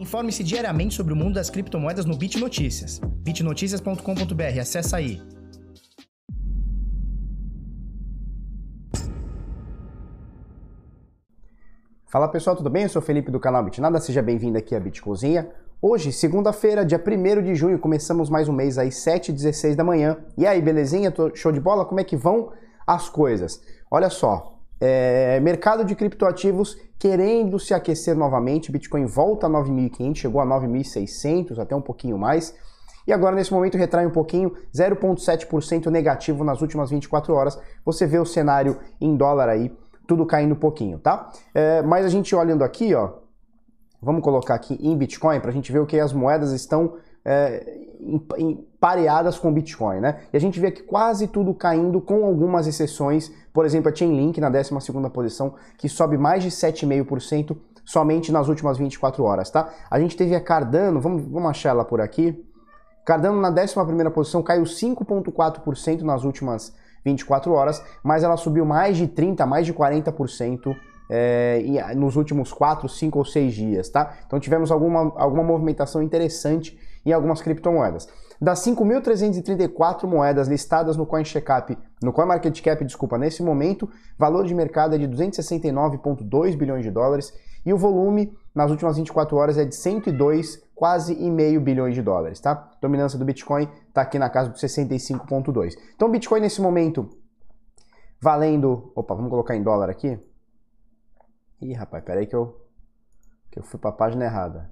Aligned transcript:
Informe-se 0.00 0.42
diariamente 0.42 0.94
sobre 0.94 1.12
o 1.12 1.16
mundo 1.16 1.34
das 1.34 1.50
criptomoedas 1.50 2.06
no 2.06 2.16
Bit 2.16 2.38
Notícias. 2.38 2.98
bitnoticias.com.br, 2.98 4.58
acessa 4.58 4.96
aí. 4.96 5.20
Fala 12.06 12.28
pessoal, 12.28 12.56
tudo 12.56 12.70
bem? 12.70 12.84
Eu 12.84 12.88
sou 12.88 13.02
o 13.02 13.04
Felipe 13.04 13.30
do 13.30 13.38
canal 13.38 13.62
Bitnada, 13.62 14.00
seja 14.00 14.22
bem-vindo 14.22 14.56
aqui 14.56 14.74
à 14.74 14.80
Bitcozinha. 14.80 15.50
Hoje, 15.82 16.12
segunda-feira, 16.12 16.82
dia 16.82 16.98
1 16.98 17.42
de 17.42 17.54
junho, 17.54 17.78
começamos 17.78 18.30
mais 18.30 18.48
um 18.48 18.54
mês 18.54 18.78
às 18.78 18.94
7h16 18.94 19.74
da 19.74 19.84
manhã. 19.84 20.16
E 20.36 20.46
aí, 20.46 20.62
belezinha? 20.62 21.12
Show 21.34 21.52
de 21.52 21.60
bola? 21.60 21.84
Como 21.84 22.00
é 22.00 22.04
que 22.04 22.16
vão 22.16 22.52
as 22.86 23.10
coisas? 23.10 23.62
Olha 23.90 24.08
só, 24.08 24.59
é, 24.80 25.38
mercado 25.40 25.84
de 25.84 25.94
criptoativos 25.94 26.76
querendo 26.98 27.58
se 27.58 27.72
aquecer 27.72 28.16
novamente, 28.16 28.70
Bitcoin 28.70 29.06
volta 29.06 29.46
a 29.46 29.50
9.500, 29.50 30.16
chegou 30.16 30.40
a 30.40 30.46
9.600, 30.46 31.58
até 31.58 31.74
um 31.74 31.80
pouquinho 31.80 32.18
mais. 32.18 32.54
E 33.06 33.12
agora, 33.12 33.34
nesse 33.34 33.52
momento, 33.52 33.78
retrai 33.78 34.06
um 34.06 34.10
pouquinho, 34.10 34.52
0,7% 34.74 35.86
negativo 35.86 36.44
nas 36.44 36.60
últimas 36.60 36.90
24 36.90 37.34
horas. 37.34 37.58
Você 37.84 38.06
vê 38.06 38.18
o 38.18 38.26
cenário 38.26 38.78
em 39.00 39.16
dólar 39.16 39.48
aí, 39.48 39.74
tudo 40.06 40.26
caindo 40.26 40.52
um 40.52 40.58
pouquinho, 40.58 40.98
tá? 40.98 41.30
É, 41.54 41.80
mas 41.82 42.04
a 42.04 42.08
gente 42.08 42.34
olhando 42.36 42.62
aqui, 42.62 42.94
ó, 42.94 43.14
vamos 44.02 44.22
colocar 44.22 44.54
aqui 44.54 44.78
em 44.80 44.96
Bitcoin 44.96 45.40
para 45.40 45.50
a 45.50 45.54
gente 45.54 45.72
ver 45.72 45.78
o 45.78 45.86
que 45.86 45.98
as 45.98 46.12
moedas 46.12 46.52
estão 46.52 46.96
é, 47.24 47.78
pareadas 48.80 49.38
com 49.38 49.50
o 49.50 49.52
Bitcoin, 49.52 50.00
né? 50.00 50.20
E 50.32 50.36
a 50.36 50.40
gente 50.40 50.58
vê 50.58 50.68
aqui 50.68 50.82
quase 50.82 51.26
tudo 51.26 51.52
caindo, 51.52 52.00
com 52.00 52.24
algumas 52.24 52.66
exceções. 52.66 53.30
Por 53.52 53.66
exemplo, 53.66 53.92
a 53.92 53.94
Chainlink 53.94 54.40
na 54.40 54.50
12ª 54.50 55.10
posição, 55.10 55.54
que 55.76 55.88
sobe 55.88 56.16
mais 56.16 56.42
de 56.42 56.50
7,5% 56.50 57.56
somente 57.84 58.32
nas 58.32 58.48
últimas 58.48 58.78
24 58.78 59.22
horas, 59.22 59.50
tá? 59.50 59.68
A 59.90 60.00
gente 60.00 60.16
teve 60.16 60.34
a 60.34 60.40
Cardano, 60.40 61.00
vamos, 61.00 61.24
vamos 61.24 61.50
achar 61.50 61.70
ela 61.70 61.84
por 61.84 62.00
aqui. 62.00 62.42
Cardano 63.04 63.40
na 63.40 63.52
11ª 63.52 64.10
posição 64.10 64.42
caiu 64.42 64.62
5,4% 64.62 66.00
nas 66.02 66.24
últimas 66.24 66.72
24 67.04 67.52
horas, 67.52 67.82
mas 68.02 68.22
ela 68.22 68.36
subiu 68.36 68.64
mais 68.64 68.96
de 68.96 69.06
30%, 69.06 69.44
mais 69.44 69.66
de 69.66 69.74
40% 69.74 70.76
é, 71.10 71.92
nos 71.96 72.16
últimos 72.16 72.52
4, 72.52 72.88
5 72.88 73.18
ou 73.18 73.24
6 73.24 73.52
dias, 73.52 73.88
tá? 73.88 74.14
Então 74.26 74.38
tivemos 74.38 74.70
alguma, 74.70 75.12
alguma 75.16 75.42
movimentação 75.42 76.02
interessante 76.02 76.78
em 77.04 77.12
algumas 77.12 77.42
criptomoedas. 77.42 78.08
Das 78.40 78.64
5.334 78.64 80.06
moedas 80.06 80.48
listadas 80.48 80.96
no 80.96 81.04
CoinCheckup, 81.04 81.76
no 82.02 82.10
CoinMarketCap, 82.10 82.82
desculpa, 82.84 83.18
nesse 83.18 83.42
momento, 83.42 83.90
valor 84.18 84.46
de 84.46 84.54
mercado 84.54 84.94
é 84.94 84.98
de 84.98 85.06
269,2 85.06 86.56
bilhões 86.56 86.82
de 86.82 86.90
dólares 86.90 87.34
e 87.66 87.72
o 87.72 87.76
volume 87.76 88.34
nas 88.54 88.70
últimas 88.70 88.96
24 88.96 89.36
horas 89.36 89.58
é 89.58 89.66
de 89.66 89.76
102, 89.76 90.62
quase 90.74 91.12
e 91.12 91.30
meio 91.30 91.60
bilhões 91.60 91.94
de 91.94 92.00
dólares, 92.00 92.40
tá? 92.40 92.70
Dominância 92.80 93.18
do 93.18 93.26
Bitcoin 93.26 93.68
está 93.88 94.00
aqui 94.00 94.18
na 94.18 94.30
casa 94.30 94.48
dos 94.48 94.60
65,2. 94.62 95.74
Então, 95.94 96.08
o 96.08 96.10
Bitcoin 96.10 96.40
nesse 96.40 96.62
momento 96.62 97.10
valendo, 98.22 98.90
opa, 98.94 99.14
vamos 99.14 99.30
colocar 99.30 99.54
em 99.54 99.62
dólar 99.62 99.90
aqui. 99.90 100.18
Ih, 101.60 101.74
rapaz, 101.74 102.02
peraí 102.02 102.26
que 102.26 102.34
eu 102.34 102.58
que 103.50 103.58
eu 103.58 103.64
fui 103.64 103.78
para 103.78 103.90
a 103.90 103.92
página 103.92 104.24
errada. 104.24 104.70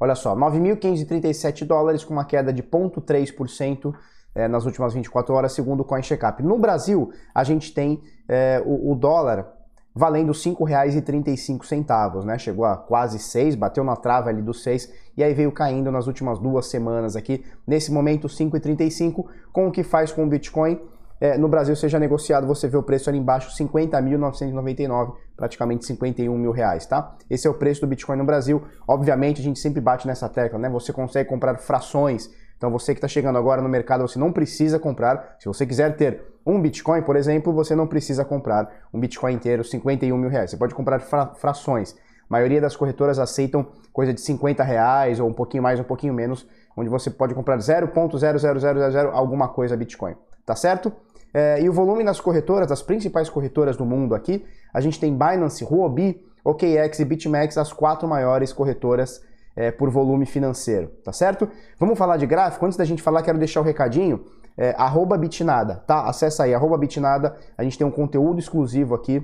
Olha 0.00 0.14
só, 0.14 0.36
9.537 0.36 1.64
dólares 1.64 2.04
com 2.04 2.12
uma 2.12 2.24
queda 2.24 2.52
de 2.52 2.62
0,3% 2.62 3.94
é, 4.34 4.46
nas 4.46 4.64
últimas 4.64 4.94
24 4.94 5.34
horas, 5.34 5.52
segundo 5.52 5.80
o 5.80 5.84
CoinCheckup. 5.84 6.42
No 6.42 6.58
Brasil, 6.58 7.10
a 7.34 7.42
gente 7.42 7.74
tem 7.74 8.00
é, 8.28 8.62
o, 8.64 8.92
o, 8.92 8.94
dólar 8.94 9.46
valendo 9.94 10.30
R$ 10.30 10.38
5,35, 10.38 12.24
né? 12.24 12.38
Chegou 12.38 12.64
a 12.64 12.76
quase 12.76 13.18
6, 13.18 13.56
bateu 13.56 13.82
na 13.82 13.96
trava 13.96 14.28
ali 14.28 14.40
dos 14.40 14.62
6 14.62 14.92
e 15.16 15.24
aí 15.24 15.34
veio 15.34 15.50
caindo 15.50 15.90
nas 15.90 16.06
últimas 16.06 16.38
duas 16.38 16.66
semanas 16.66 17.16
aqui. 17.16 17.44
Nesse 17.66 17.90
momento, 17.90 18.28
5,35, 18.28 19.24
com 19.52 19.66
o 19.66 19.72
que 19.72 19.82
faz 19.82 20.12
com 20.12 20.22
o 20.24 20.28
Bitcoin 20.28 20.78
é, 21.20 21.36
no 21.36 21.48
Brasil 21.48 21.74
seja 21.74 21.98
negociado, 21.98 22.46
você 22.46 22.68
vê 22.68 22.76
o 22.76 22.82
preço 22.82 23.08
ali 23.08 23.18
embaixo, 23.18 23.50
50.999, 23.56 25.14
praticamente 25.36 25.84
51 25.86 26.36
mil 26.36 26.52
reais, 26.52 26.86
tá? 26.86 27.16
Esse 27.28 27.46
é 27.46 27.50
o 27.50 27.54
preço 27.54 27.80
do 27.80 27.86
Bitcoin 27.86 28.16
no 28.16 28.24
Brasil. 28.24 28.62
Obviamente, 28.86 29.40
a 29.40 29.44
gente 29.44 29.58
sempre 29.58 29.80
bate 29.80 30.06
nessa 30.06 30.28
tecla, 30.28 30.58
né? 30.58 30.68
Você 30.70 30.92
consegue 30.92 31.28
comprar 31.28 31.58
frações. 31.58 32.30
Então, 32.56 32.70
você 32.70 32.92
que 32.92 32.98
está 32.98 33.08
chegando 33.08 33.38
agora 33.38 33.62
no 33.62 33.68
mercado, 33.68 34.06
você 34.06 34.18
não 34.18 34.32
precisa 34.32 34.78
comprar. 34.78 35.36
Se 35.38 35.46
você 35.46 35.64
quiser 35.64 35.96
ter 35.96 36.22
um 36.44 36.60
Bitcoin, 36.60 37.02
por 37.02 37.14
exemplo, 37.14 37.52
você 37.52 37.74
não 37.74 37.86
precisa 37.86 38.24
comprar 38.24 38.68
um 38.92 38.98
Bitcoin 38.98 39.34
inteiro, 39.34 39.62
51 39.62 40.16
mil 40.16 40.30
reais. 40.30 40.50
Você 40.50 40.56
pode 40.56 40.74
comprar 40.74 40.98
fra 41.00 41.26
frações. 41.34 41.94
A 42.28 42.32
maioria 42.34 42.60
das 42.60 42.76
corretoras 42.76 43.18
aceitam 43.18 43.66
coisa 43.92 44.12
de 44.12 44.20
50 44.20 44.62
reais 44.62 45.18
ou 45.18 45.28
um 45.28 45.32
pouquinho 45.32 45.62
mais, 45.62 45.80
um 45.80 45.84
pouquinho 45.84 46.12
menos, 46.12 46.46
onde 46.76 46.90
você 46.90 47.10
pode 47.10 47.34
comprar 47.34 47.58
0.00000 47.58 49.10
alguma 49.12 49.48
coisa 49.48 49.76
Bitcoin, 49.76 50.14
tá 50.44 50.54
certo? 50.54 50.92
É, 51.32 51.60
e 51.60 51.68
o 51.68 51.72
volume 51.72 52.02
nas 52.02 52.20
corretoras, 52.20 52.72
as 52.72 52.82
principais 52.82 53.28
corretoras 53.28 53.76
do 53.76 53.84
mundo 53.84 54.14
aqui, 54.14 54.44
a 54.72 54.80
gente 54.80 54.98
tem 54.98 55.12
Binance, 55.12 55.64
Huobi, 55.64 56.22
OKX 56.44 57.00
e 57.00 57.04
BitMEX, 57.04 57.58
as 57.58 57.72
quatro 57.72 58.08
maiores 58.08 58.52
corretoras 58.52 59.22
é, 59.54 59.70
por 59.70 59.90
volume 59.90 60.24
financeiro, 60.24 60.88
tá 61.04 61.12
certo? 61.12 61.48
Vamos 61.78 61.98
falar 61.98 62.16
de 62.16 62.26
gráfico? 62.26 62.64
Antes 62.64 62.78
da 62.78 62.84
gente 62.84 63.02
falar, 63.02 63.22
quero 63.22 63.38
deixar 63.38 63.60
o 63.60 63.62
um 63.62 63.66
recadinho, 63.66 64.24
é, 64.56 64.74
bitnada, 65.18 65.76
tá? 65.86 66.04
Acessa 66.08 66.44
aí, 66.44 66.52
bitnada, 66.78 67.36
a 67.56 67.62
gente 67.62 67.76
tem 67.76 67.86
um 67.86 67.90
conteúdo 67.90 68.38
exclusivo 68.38 68.94
aqui 68.94 69.22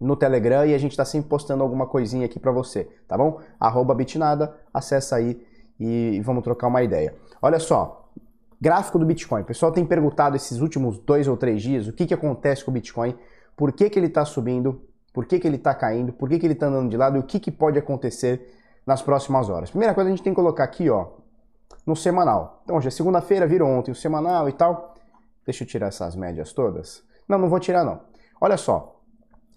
no 0.00 0.16
Telegram 0.16 0.64
e 0.66 0.74
a 0.74 0.78
gente 0.78 0.92
está 0.92 1.04
sempre 1.04 1.28
postando 1.28 1.62
alguma 1.62 1.86
coisinha 1.86 2.26
aqui 2.26 2.38
para 2.38 2.52
você, 2.52 2.88
tá 3.08 3.16
bom? 3.16 3.40
Bitnada, 3.96 4.54
acessa 4.72 5.16
aí 5.16 5.40
e 5.78 6.20
vamos 6.24 6.42
trocar 6.42 6.68
uma 6.68 6.82
ideia. 6.82 7.14
Olha 7.40 7.58
só, 7.58 8.05
Gráfico 8.60 8.98
do 8.98 9.06
Bitcoin. 9.06 9.42
O 9.42 9.44
pessoal 9.44 9.72
tem 9.72 9.84
perguntado 9.84 10.36
esses 10.36 10.60
últimos 10.60 10.98
dois 10.98 11.28
ou 11.28 11.36
três 11.36 11.62
dias 11.62 11.86
o 11.86 11.92
que, 11.92 12.06
que 12.06 12.14
acontece 12.14 12.64
com 12.64 12.70
o 12.70 12.74
Bitcoin, 12.74 13.16
por 13.56 13.72
que, 13.72 13.90
que 13.90 13.98
ele 13.98 14.06
está 14.06 14.24
subindo, 14.24 14.82
por 15.12 15.26
que, 15.26 15.38
que 15.38 15.46
ele 15.46 15.56
está 15.56 15.74
caindo, 15.74 16.12
por 16.12 16.28
que, 16.28 16.38
que 16.38 16.46
ele 16.46 16.54
está 16.54 16.66
andando 16.66 16.90
de 16.90 16.96
lado 16.96 17.16
e 17.16 17.20
o 17.20 17.22
que, 17.22 17.40
que 17.40 17.50
pode 17.50 17.78
acontecer 17.78 18.54
nas 18.86 19.02
próximas 19.02 19.48
horas. 19.48 19.70
Primeira 19.70 19.94
coisa 19.94 20.08
a 20.08 20.10
gente 20.10 20.22
tem 20.22 20.32
que 20.32 20.36
colocar 20.36 20.64
aqui, 20.64 20.88
ó, 20.88 21.08
no 21.84 21.96
semanal. 21.96 22.60
Então, 22.64 22.76
hoje 22.76 22.88
é 22.88 22.90
segunda-feira, 22.90 23.46
virou 23.46 23.68
ontem 23.68 23.90
o 23.90 23.94
semanal 23.94 24.48
e 24.48 24.52
tal. 24.52 24.94
Deixa 25.44 25.64
eu 25.64 25.68
tirar 25.68 25.88
essas 25.88 26.14
médias 26.14 26.52
todas. 26.52 27.02
Não, 27.28 27.38
não 27.38 27.48
vou 27.48 27.58
tirar 27.58 27.84
não. 27.84 28.00
Olha 28.40 28.56
só, 28.56 29.00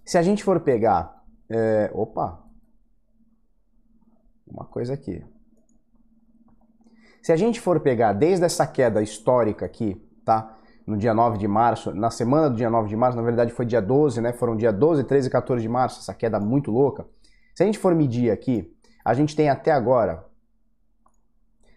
se 0.06 0.18
a 0.18 0.22
gente 0.22 0.44
for 0.44 0.60
pegar... 0.60 1.24
É... 1.50 1.90
Opa! 1.94 2.44
Uma 4.48 4.66
coisa 4.66 4.94
aqui. 4.94 5.24
Se 7.22 7.32
a 7.32 7.36
gente 7.36 7.60
for 7.60 7.80
pegar 7.80 8.14
desde 8.14 8.46
essa 8.46 8.66
queda 8.66 9.02
histórica 9.02 9.66
aqui, 9.66 10.02
tá? 10.24 10.56
No 10.86 10.98
dia 10.98 11.14
9 11.14 11.38
de 11.38 11.48
março, 11.48 11.94
na 11.94 12.10
semana 12.10 12.50
do 12.50 12.56
dia 12.56 12.70
9 12.70 12.90
de 12.90 12.96
março, 12.96 13.18
na 13.18 13.24
verdade 13.24 13.52
foi 13.52 13.66
dia 13.66 13.82
12, 13.82 14.22
né? 14.22 14.34
Foram 14.34 14.56
dia 14.56 14.72
12, 14.72 15.04
13 15.04 15.28
e 15.28 15.32
14 15.32 15.62
de 15.62 15.70
março, 15.70 16.00
essa 16.00 16.14
queda 16.14 16.40
muito 16.40 16.72
louca. 16.72 17.06
Se 17.54 17.64
a 17.64 17.66
gente 17.66 17.78
for 17.78 17.94
medir 17.94 18.32
aqui, 18.32 18.74
a 19.04 19.14
gente 19.14 19.36
tem 19.36 19.50
até 19.50 19.72
agora 19.72 20.26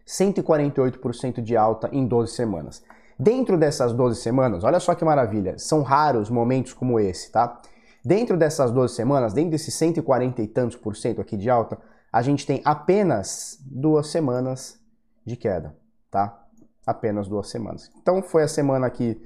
148% 0.07 1.41
de 1.43 1.57
alta 1.57 1.89
em 1.93 2.07
12 2.07 2.33
semanas. 2.33 2.83
Dentro 3.19 3.57
dessas 3.59 3.93
12 3.93 4.21
semanas, 4.21 4.65
olha 4.65 4.81
só 4.81 4.95
que 4.95 5.05
maravilha, 5.05 5.59
são 5.59 5.83
raros 5.83 6.31
momentos 6.31 6.73
como 6.73 6.99
esse, 6.99 7.31
tá? 7.31 7.61
Dentro 8.05 8.37
dessas 8.37 8.71
12 8.71 8.95
semanas, 8.95 9.33
dentro 9.33 9.53
desses 9.53 9.75
140 9.75 10.43
e 10.43 10.49
tantos 10.49 10.77
por 10.77 10.97
cento 10.97 11.21
aqui 11.21 11.37
de 11.37 11.49
alta, 11.49 11.79
a 12.13 12.21
gente 12.21 12.45
tem 12.45 12.61
apenas 12.65 13.59
duas 13.65 14.09
semanas 14.09 14.82
de 15.25 15.37
queda, 15.37 15.75
tá? 16.11 16.45
Apenas 16.87 17.29
duas 17.29 17.49
semanas. 17.49 17.91
Então 18.01 18.23
foi 18.23 18.43
a 18.43 18.49
semana 18.49 18.87
aqui 18.87 19.21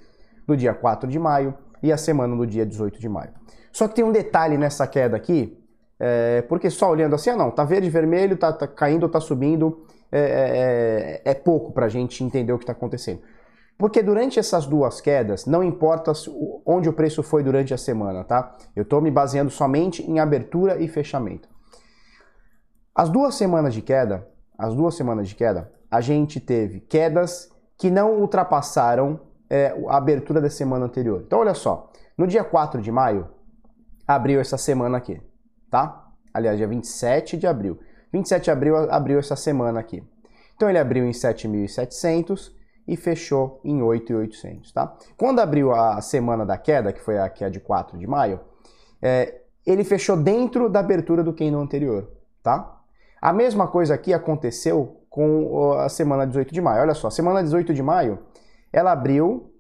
do 0.47 0.57
dia 0.57 0.75
4 0.75 1.09
de 1.09 1.19
maio 1.19 1.55
e 1.83 1.93
a 1.93 1.97
semana 1.97 2.37
do 2.37 2.47
dia 2.47 2.65
18 2.65 2.99
de 2.99 3.09
maio. 3.09 3.33
Só 3.73 3.89
que 3.89 3.95
tem 3.95 4.05
um 4.05 4.13
detalhe 4.13 4.57
nessa 4.57 4.87
queda 4.87 5.17
aqui, 5.17 5.59
é, 5.99 6.43
porque 6.43 6.71
só 6.71 6.91
olhando 6.91 7.15
assim, 7.15 7.31
ah 7.31 7.37
não, 7.37 7.51
tá 7.51 7.65
verde, 7.65 7.89
vermelho, 7.91 8.37
tá, 8.37 8.53
tá 8.53 8.67
caindo, 8.67 9.09
tá 9.09 9.21
subindo, 9.21 9.87
é, 10.11 10.21
é, 10.21 11.23
é, 11.25 11.31
é 11.31 11.35
pouco 11.35 11.73
para 11.73 11.87
a 11.87 11.89
gente 11.89 12.23
entender 12.23 12.53
o 12.53 12.59
que 12.59 12.65
está 12.65 12.73
acontecendo. 12.73 13.21
Porque 13.79 14.03
durante 14.03 14.39
essas 14.39 14.67
duas 14.67 15.01
quedas, 15.01 15.45
não 15.45 15.63
importa 15.63 16.13
onde 16.65 16.89
o 16.89 16.93
preço 16.93 17.23
foi 17.23 17.43
durante 17.43 17.75
a 17.75 17.79
semana, 17.79 18.25
tá? 18.25 18.57
Eu 18.75 18.83
estou 18.83 19.03
me 19.03 19.11
baseando 19.11 19.51
somente 19.51 20.03
em 20.11 20.19
abertura 20.19 20.81
e 20.81 20.89
fechamento. 20.89 21.49
As 22.95 23.11
duas 23.11 23.35
semanas 23.35 23.75
de 23.75 23.83
queda, 23.83 24.27
as 24.57 24.75
duas 24.75 24.95
semanas 24.95 25.29
de 25.29 25.35
queda, 25.35 25.71
a 25.91 26.01
gente 26.01 26.41
teve 26.41 26.81
quedas 26.81 27.51
que 27.79 27.91
não 27.91 28.21
ultrapassaram 28.21 29.21
é, 29.49 29.77
a 29.89 29.97
abertura 29.97 30.41
da 30.41 30.51
semana 30.51 30.87
anterior. 30.87 31.23
Então, 31.27 31.41
olha 31.41 31.55
só, 31.55 31.91
no 32.17 32.27
dia 32.27 32.43
4 32.43 32.81
de 32.81 32.91
maio, 32.91 33.29
abriu 34.07 34.41
essa 34.41 34.57
semana 34.57 34.99
aqui, 34.99 35.21
tá? 35.71 36.05
Aliás, 36.33 36.57
dia 36.57 36.67
27 36.67 37.37
de 37.37 37.47
abril. 37.47 37.79
27 38.13 38.45
de 38.45 38.51
abril 38.51 38.77
abriu 38.91 39.19
essa 39.19 39.37
semana 39.37 39.81
aqui. 39.81 40.03
Então, 40.55 40.69
ele 40.69 40.79
abriu 40.79 41.05
em 41.05 41.11
7.700 41.11 42.53
e 42.89 42.97
fechou 42.97 43.61
em 43.65 43.81
8.800, 43.81 44.73
tá? 44.73 44.97
Quando 45.17 45.41
abriu 45.41 45.73
a 45.73 46.01
semana 46.01 46.47
da 46.47 46.57
queda, 46.57 46.93
que 46.93 47.01
foi 47.01 47.19
a, 47.19 47.29
que 47.29 47.45
é 47.45 47.51
de 47.51 47.61
4 47.61 47.99
de 47.99 48.07
maio, 48.07 48.41
é, 49.03 49.43
ele 49.67 49.83
fechou 49.83 50.17
dentro 50.17 50.69
da 50.71 50.81
abertura 50.81 51.23
do 51.25 51.35
candle 51.35 51.61
anterior, 51.61 52.09
tá? 52.43 52.81
A 53.21 53.33
mesma 53.33 53.67
coisa 53.67 53.95
aqui 53.95 54.15
aconteceu 54.15 55.03
com 55.17 55.73
a 55.79 55.89
semana 55.89 56.27
18 56.27 56.53
de 56.53 56.61
maio. 56.61 56.83
Olha 56.83 56.93
só, 56.93 57.09
semana 57.09 57.43
18 57.43 57.73
de 57.73 57.83
maio, 57.83 58.19
ela 58.71 58.93
abriu 58.93 59.51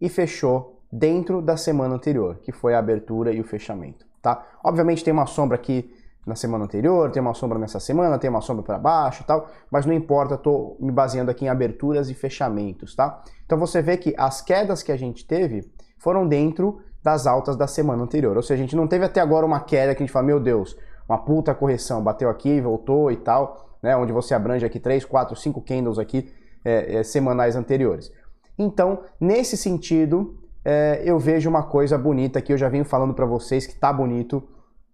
e 0.00 0.08
fechou 0.08 0.80
dentro 0.92 1.42
da 1.42 1.56
semana 1.56 1.96
anterior, 1.96 2.38
que 2.40 2.52
foi 2.52 2.76
a 2.76 2.78
abertura 2.78 3.32
e 3.32 3.40
o 3.40 3.44
fechamento, 3.44 4.06
tá? 4.22 4.46
Obviamente 4.62 5.02
tem 5.02 5.12
uma 5.12 5.26
sombra 5.26 5.56
aqui 5.56 5.92
na 6.24 6.36
semana 6.36 6.62
anterior, 6.64 7.10
tem 7.10 7.20
uma 7.20 7.34
sombra 7.34 7.58
nessa 7.58 7.80
semana, 7.80 8.16
tem 8.16 8.30
uma 8.30 8.40
sombra 8.40 8.62
para 8.62 8.78
baixo 8.78 9.24
e 9.24 9.26
tal, 9.26 9.48
mas 9.68 9.84
não 9.84 9.92
importa, 9.92 10.36
estou 10.36 10.76
me 10.78 10.92
baseando 10.92 11.32
aqui 11.32 11.46
em 11.46 11.48
aberturas 11.48 12.08
e 12.08 12.14
fechamentos, 12.14 12.94
tá? 12.94 13.20
Então 13.44 13.58
você 13.58 13.82
vê 13.82 13.96
que 13.96 14.14
as 14.16 14.40
quedas 14.40 14.80
que 14.80 14.92
a 14.92 14.96
gente 14.96 15.26
teve 15.26 15.68
foram 15.98 16.24
dentro 16.28 16.80
das 17.02 17.26
altas 17.26 17.56
da 17.56 17.66
semana 17.66 18.04
anterior, 18.04 18.36
ou 18.36 18.42
seja, 18.44 18.62
a 18.62 18.64
gente 18.64 18.76
não 18.76 18.86
teve 18.86 19.04
até 19.04 19.20
agora 19.20 19.44
uma 19.44 19.58
queda 19.58 19.92
que 19.92 20.04
a 20.04 20.06
gente 20.06 20.12
fala, 20.12 20.26
meu 20.26 20.38
Deus, 20.38 20.76
uma 21.08 21.18
puta 21.18 21.52
correção, 21.52 22.00
bateu 22.00 22.30
aqui, 22.30 22.60
voltou 22.60 23.10
e 23.10 23.16
tal, 23.16 23.73
né? 23.84 23.94
Onde 23.94 24.14
você 24.14 24.34
abrange 24.34 24.64
aqui 24.64 24.80
3, 24.80 25.04
4, 25.04 25.36
5 25.36 25.60
candles 25.60 25.98
aqui 25.98 26.32
é, 26.64 26.96
é, 26.96 27.02
semanais 27.02 27.54
anteriores. 27.54 28.10
Então, 28.58 29.02
nesse 29.20 29.58
sentido, 29.58 30.40
é, 30.64 31.02
eu 31.04 31.18
vejo 31.18 31.50
uma 31.50 31.62
coisa 31.62 31.98
bonita 31.98 32.40
que 32.40 32.50
eu 32.50 32.56
já 32.56 32.70
venho 32.70 32.86
falando 32.86 33.12
para 33.12 33.26
vocês 33.26 33.66
que 33.66 33.74
tá 33.74 33.92
bonito 33.92 34.42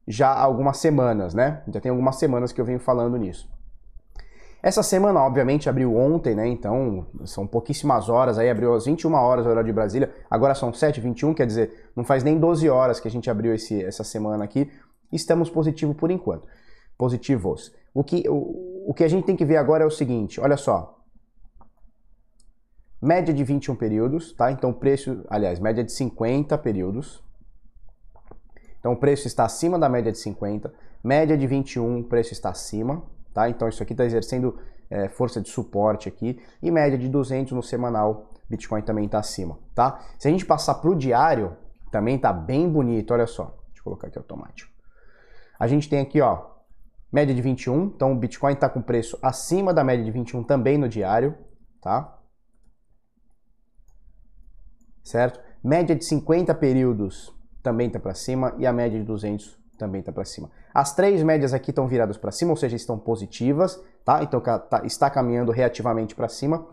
já 0.08 0.28
há 0.28 0.42
algumas 0.42 0.78
semanas, 0.78 1.34
né? 1.34 1.62
Já 1.72 1.80
tem 1.80 1.90
algumas 1.90 2.16
semanas 2.16 2.50
que 2.50 2.60
eu 2.60 2.64
venho 2.64 2.80
falando 2.80 3.16
nisso. 3.16 3.48
Essa 4.60 4.82
semana, 4.82 5.20
obviamente, 5.20 5.68
abriu 5.68 5.96
ontem, 5.96 6.34
né? 6.34 6.48
Então, 6.48 7.06
são 7.24 7.46
pouquíssimas 7.46 8.08
horas 8.08 8.38
aí, 8.38 8.50
abriu 8.50 8.74
às 8.74 8.86
21 8.86 9.14
horas 9.14 9.46
o 9.46 9.50
horário 9.50 9.68
de 9.68 9.72
Brasília, 9.72 10.12
agora 10.28 10.52
são 10.54 10.72
7h21, 10.72 11.34
quer 11.34 11.46
dizer, 11.46 11.90
não 11.94 12.02
faz 12.02 12.24
nem 12.24 12.38
12 12.38 12.68
horas 12.68 12.98
que 12.98 13.06
a 13.06 13.10
gente 13.10 13.30
abriu 13.30 13.54
esse, 13.54 13.82
essa 13.84 14.02
semana 14.02 14.42
aqui. 14.42 14.68
Estamos 15.12 15.48
positivo 15.48 15.94
por 15.94 16.10
enquanto. 16.10 16.48
Positivos. 16.98 17.72
O 17.94 18.04
que, 18.04 18.28
o, 18.28 18.69
o 18.90 18.92
que 18.92 19.04
a 19.04 19.08
gente 19.08 19.24
tem 19.24 19.36
que 19.36 19.44
ver 19.44 19.56
agora 19.56 19.84
é 19.84 19.86
o 19.86 19.90
seguinte, 19.90 20.40
olha 20.40 20.56
só. 20.56 20.98
Média 23.00 23.32
de 23.32 23.44
21 23.44 23.76
períodos, 23.76 24.32
tá? 24.32 24.50
Então, 24.50 24.72
preço, 24.72 25.24
aliás, 25.30 25.60
média 25.60 25.84
de 25.84 25.92
50 25.92 26.58
períodos, 26.58 27.22
então 28.80 28.90
o 28.90 28.96
preço 28.96 29.28
está 29.28 29.44
acima 29.44 29.78
da 29.78 29.88
média 29.88 30.10
de 30.10 30.18
50, 30.18 30.74
média 31.04 31.38
de 31.38 31.46
21, 31.46 32.00
o 32.00 32.02
preço 32.02 32.32
está 32.32 32.50
acima, 32.50 33.04
tá? 33.32 33.48
Então 33.48 33.68
isso 33.68 33.80
aqui 33.80 33.92
está 33.92 34.04
exercendo 34.04 34.58
é, 34.90 35.08
força 35.08 35.40
de 35.40 35.48
suporte 35.48 36.08
aqui 36.08 36.42
e 36.60 36.68
média 36.68 36.98
de 36.98 37.08
200 37.08 37.52
no 37.52 37.62
semanal, 37.62 38.28
Bitcoin 38.48 38.82
também 38.82 39.04
está 39.04 39.20
acima, 39.20 39.56
tá? 39.72 40.00
Se 40.18 40.26
a 40.26 40.32
gente 40.32 40.44
passar 40.44 40.74
para 40.74 40.90
o 40.90 40.96
diário, 40.96 41.56
também 41.92 42.16
está 42.16 42.32
bem 42.32 42.68
bonito, 42.68 43.14
olha 43.14 43.28
só. 43.28 43.56
Deixa 43.68 43.78
eu 43.78 43.84
colocar 43.84 44.08
aqui 44.08 44.18
automático. 44.18 44.68
A 45.60 45.68
gente 45.68 45.88
tem 45.88 46.00
aqui, 46.00 46.20
ó, 46.20 46.49
média 47.12 47.34
de 47.34 47.42
21, 47.42 47.86
então 47.86 48.12
o 48.12 48.16
Bitcoin 48.16 48.52
está 48.52 48.68
com 48.68 48.80
preço 48.80 49.18
acima 49.20 49.74
da 49.74 49.82
média 49.82 50.04
de 50.04 50.10
21 50.10 50.44
também 50.44 50.78
no 50.78 50.88
diário, 50.88 51.36
tá? 51.80 52.18
Certo? 55.02 55.40
Média 55.62 55.96
de 55.96 56.04
50 56.04 56.54
períodos 56.54 57.34
também 57.62 57.88
está 57.88 57.98
para 57.98 58.14
cima 58.14 58.54
e 58.58 58.66
a 58.66 58.72
média 58.72 58.98
de 58.98 59.04
200 59.04 59.58
também 59.76 60.00
está 60.00 60.12
para 60.12 60.24
cima. 60.24 60.50
As 60.72 60.94
três 60.94 61.22
médias 61.22 61.52
aqui 61.52 61.70
estão 61.70 61.88
viradas 61.88 62.16
para 62.16 62.30
cima, 62.30 62.50
ou 62.50 62.56
seja, 62.56 62.76
estão 62.76 62.98
positivas, 62.98 63.82
tá? 64.04 64.22
Então 64.22 64.40
tá, 64.40 64.82
está 64.84 65.10
caminhando 65.10 65.50
reativamente 65.50 66.14
para 66.14 66.28
cima. 66.28 66.66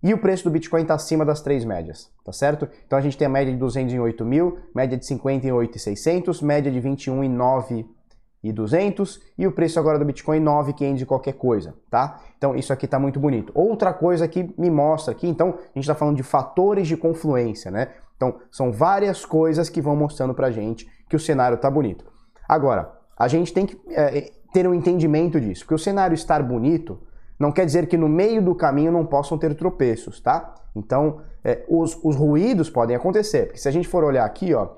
E 0.00 0.14
o 0.14 0.18
preço 0.18 0.44
do 0.44 0.50
Bitcoin 0.50 0.82
está 0.82 0.94
acima 0.94 1.24
das 1.24 1.40
três 1.40 1.64
médias, 1.64 2.08
tá 2.24 2.32
certo? 2.32 2.68
Então 2.86 2.96
a 2.96 3.02
gente 3.02 3.18
tem 3.18 3.26
a 3.26 3.30
média 3.30 3.52
de 3.52 3.58
200 3.58 3.92
em 3.92 3.98
8 3.98 4.24
mil, 4.24 4.58
média 4.72 4.96
de 4.96 5.04
50 5.04 5.48
em 5.48 5.52
8,600, 5.52 6.40
média 6.40 6.70
de 6.70 6.78
21 6.78 7.24
em 7.24 7.28
9 7.28 7.97
e 8.42 8.52
200 8.52 9.20
e 9.36 9.46
o 9.46 9.52
preço 9.52 9.78
agora 9.78 9.98
do 9.98 10.04
Bitcoin 10.04 10.40
9,500 10.40 10.98
de 10.98 11.06
qualquer 11.06 11.32
coisa, 11.34 11.74
tá? 11.90 12.20
Então 12.36 12.54
isso 12.54 12.72
aqui 12.72 12.84
está 12.84 12.98
muito 12.98 13.18
bonito. 13.18 13.52
Outra 13.54 13.92
coisa 13.92 14.28
que 14.28 14.54
me 14.56 14.70
mostra 14.70 15.12
aqui, 15.12 15.26
então 15.28 15.48
a 15.48 15.62
gente 15.74 15.80
está 15.80 15.94
falando 15.94 16.16
de 16.16 16.22
fatores 16.22 16.86
de 16.86 16.96
confluência, 16.96 17.70
né? 17.70 17.88
Então, 18.18 18.34
são 18.50 18.72
várias 18.72 19.24
coisas 19.24 19.68
que 19.68 19.80
vão 19.80 19.94
mostrando 19.94 20.34
pra 20.34 20.50
gente 20.50 20.90
que 21.08 21.14
o 21.14 21.20
cenário 21.20 21.56
tá 21.56 21.70
bonito. 21.70 22.04
Agora, 22.48 22.92
a 23.16 23.28
gente 23.28 23.52
tem 23.52 23.64
que 23.64 23.78
é, 23.90 24.32
ter 24.52 24.66
um 24.66 24.74
entendimento 24.74 25.40
disso, 25.40 25.62
porque 25.62 25.74
o 25.74 25.78
cenário 25.78 26.14
estar 26.14 26.42
bonito 26.42 27.00
não 27.38 27.52
quer 27.52 27.64
dizer 27.64 27.86
que 27.86 27.96
no 27.96 28.08
meio 28.08 28.42
do 28.42 28.56
caminho 28.56 28.90
não 28.90 29.06
possam 29.06 29.38
ter 29.38 29.54
tropeços, 29.54 30.20
tá? 30.20 30.52
Então, 30.74 31.20
é, 31.44 31.64
os, 31.68 31.96
os, 32.02 32.16
ruídos 32.16 32.68
podem 32.68 32.96
acontecer, 32.96 33.46
porque 33.46 33.60
se 33.60 33.68
a 33.68 33.70
gente 33.70 33.86
for 33.86 34.02
olhar 34.02 34.24
aqui, 34.24 34.52
ó, 34.52 34.68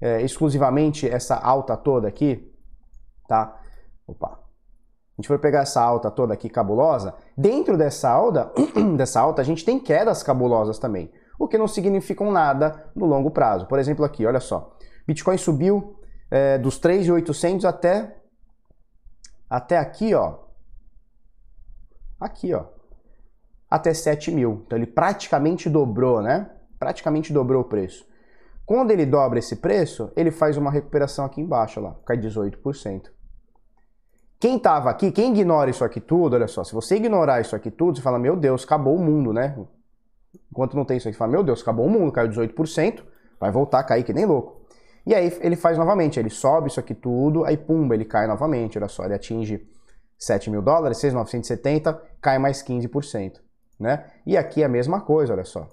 é, 0.00 0.20
exclusivamente 0.22 1.08
essa 1.08 1.36
alta 1.36 1.76
toda 1.76 2.08
aqui, 2.08 2.47
tá? 3.28 3.60
Opa. 4.06 4.40
A 4.40 5.20
gente 5.20 5.28
for 5.28 5.38
pegar 5.38 5.60
essa 5.60 5.80
alta 5.80 6.10
toda 6.10 6.34
aqui 6.34 6.48
cabulosa, 6.48 7.14
dentro 7.36 7.76
dessa 7.76 8.10
alta, 8.10 8.52
dessa 8.96 9.20
alta 9.20 9.42
a 9.42 9.44
gente 9.44 9.64
tem 9.64 9.78
quedas 9.78 10.22
cabulosas 10.22 10.78
também 10.78 11.12
o 11.38 11.46
que 11.46 11.56
não 11.56 11.68
significam 11.68 12.32
nada 12.32 12.90
no 12.94 13.06
longo 13.06 13.30
prazo. 13.30 13.66
Por 13.66 13.78
exemplo, 13.78 14.04
aqui, 14.04 14.26
olha 14.26 14.40
só. 14.40 14.76
Bitcoin 15.06 15.38
subiu 15.38 15.96
é, 16.30 16.58
dos 16.58 16.80
3.800 16.80 17.64
até 17.64 18.16
até 19.48 19.78
aqui, 19.78 20.14
ó. 20.14 20.40
Aqui, 22.20 22.52
ó. 22.52 22.66
Até 23.70 23.94
7 23.94 24.30
mil. 24.30 24.62
Então 24.66 24.76
ele 24.76 24.86
praticamente 24.86 25.70
dobrou, 25.70 26.20
né? 26.20 26.50
Praticamente 26.78 27.32
dobrou 27.32 27.62
o 27.62 27.68
preço. 27.68 28.06
Quando 28.66 28.90
ele 28.90 29.06
dobra 29.06 29.38
esse 29.38 29.56
preço, 29.56 30.12
ele 30.14 30.30
faz 30.30 30.58
uma 30.58 30.70
recuperação 30.70 31.24
aqui 31.24 31.40
embaixo, 31.40 31.80
lá, 31.80 31.96
cai 32.04 32.18
18%. 32.18 33.10
Quem 34.40 34.56
estava 34.56 34.88
aqui, 34.88 35.10
quem 35.10 35.32
ignora 35.32 35.68
isso 35.68 35.84
aqui 35.84 36.00
tudo, 36.00 36.34
olha 36.34 36.46
só, 36.46 36.62
se 36.62 36.72
você 36.72 36.96
ignorar 36.96 37.40
isso 37.40 37.56
aqui 37.56 37.70
tudo, 37.70 37.96
você 37.96 38.02
fala, 38.02 38.18
meu 38.18 38.36
Deus, 38.36 38.62
acabou 38.64 38.94
o 38.94 39.00
mundo, 39.00 39.32
né? 39.32 39.58
Enquanto 40.50 40.76
não 40.76 40.84
tem 40.84 40.96
isso 40.96 41.08
aqui, 41.08 41.18
fala, 41.18 41.32
meu 41.32 41.42
Deus, 41.42 41.60
acabou 41.60 41.86
o 41.86 41.90
mundo, 41.90 42.12
caiu 42.12 42.28
18%, 42.30 43.02
vai 43.40 43.50
voltar 43.50 43.80
a 43.80 43.82
cair 43.82 44.04
que 44.04 44.12
nem 44.12 44.24
louco. 44.24 44.58
E 45.04 45.14
aí 45.14 45.36
ele 45.40 45.56
faz 45.56 45.76
novamente, 45.76 46.20
ele 46.20 46.30
sobe 46.30 46.68
isso 46.68 46.78
aqui 46.78 46.94
tudo, 46.94 47.44
aí 47.44 47.56
pumba, 47.56 47.94
ele 47.94 48.04
cai 48.04 48.26
novamente, 48.26 48.78
olha 48.78 48.88
só, 48.88 49.04
ele 49.04 49.14
atinge 49.14 49.66
7 50.18 50.50
mil 50.50 50.62
dólares, 50.62 50.98
6,970, 50.98 52.00
cai 52.20 52.38
mais 52.38 52.62
15%, 52.62 53.40
né? 53.80 54.04
E 54.26 54.36
aqui 54.36 54.62
é 54.62 54.66
a 54.66 54.68
mesma 54.68 55.00
coisa, 55.00 55.32
olha 55.32 55.44
só. 55.44 55.68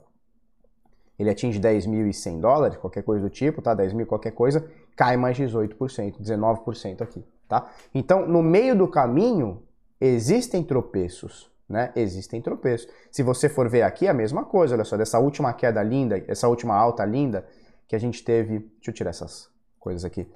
Ele 1.20 1.30
atinge 1.30 1.60
10.100 1.60 2.40
dólares, 2.40 2.78
qualquer 2.78 3.04
coisa 3.04 3.22
do 3.22 3.30
tipo, 3.30 3.62
tá? 3.62 3.74
10 3.74 3.94
mil 3.94 4.08
qualquer 4.08 4.32
coisa, 4.32 4.68
cai 4.96 5.18
mais 5.18 5.38
18%, 5.38 6.20
19% 6.20 7.02
aqui, 7.02 7.24
tá? 7.48 7.70
Então, 7.94 8.28
no 8.28 8.42
meio 8.42 8.76
do 8.76 8.88
caminho, 8.88 9.64
existem 10.00 10.64
tropeços, 10.64 11.52
né? 11.68 11.92
Existem 11.96 12.42
tropeços. 12.42 12.88
Se 13.12 13.24
você 13.24 13.50
for 13.50 13.70
ver 13.70 13.82
aqui, 13.82 14.08
é 14.08 14.10
a 14.10 14.14
mesma 14.14 14.44
coisa, 14.46 14.76
olha 14.76 14.84
só, 14.84 14.98
dessa 14.98 15.20
última 15.20 15.54
queda 15.54 15.82
linda, 15.82 16.24
essa 16.28 16.48
última 16.48 16.76
alta 16.76 17.04
linda 17.06 17.46
que 17.88 17.96
a 17.96 18.00
gente 18.00 18.24
teve. 18.24 18.60
Deixa 18.60 18.90
eu 18.90 18.94
tirar 18.94 19.10
essas 19.10 19.50
coisas 19.80 20.06
aqui. 20.06 20.28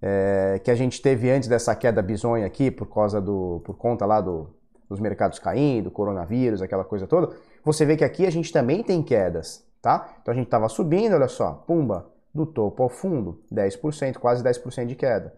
É, 0.00 0.60
que 0.62 0.70
a 0.70 0.74
gente 0.74 1.02
teve 1.02 1.28
antes 1.30 1.48
dessa 1.48 1.74
queda 1.74 2.00
bizonha 2.00 2.46
aqui, 2.46 2.70
por 2.70 2.86
causa 2.86 3.20
do. 3.20 3.60
por 3.64 3.76
conta 3.76 4.06
lá 4.06 4.20
do, 4.20 4.48
dos 4.88 5.00
mercados 5.00 5.38
caindo, 5.38 5.90
coronavírus, 5.90 6.62
aquela 6.62 6.84
coisa 6.84 7.06
toda. 7.06 7.34
Você 7.64 7.84
vê 7.84 7.96
que 7.96 8.04
aqui 8.04 8.26
a 8.26 8.30
gente 8.30 8.52
também 8.52 8.82
tem 8.82 9.02
quedas, 9.02 9.64
tá? 9.82 10.16
Então 10.22 10.32
a 10.32 10.36
gente 10.36 10.46
estava 10.46 10.68
subindo, 10.68 11.14
olha 11.14 11.28
só, 11.28 11.52
pumba, 11.66 12.10
do 12.32 12.46
topo 12.46 12.82
ao 12.82 12.88
fundo, 12.88 13.40
10%, 13.52 14.18
quase 14.18 14.42
10% 14.42 14.86
de 14.86 14.94
queda. 14.94 15.34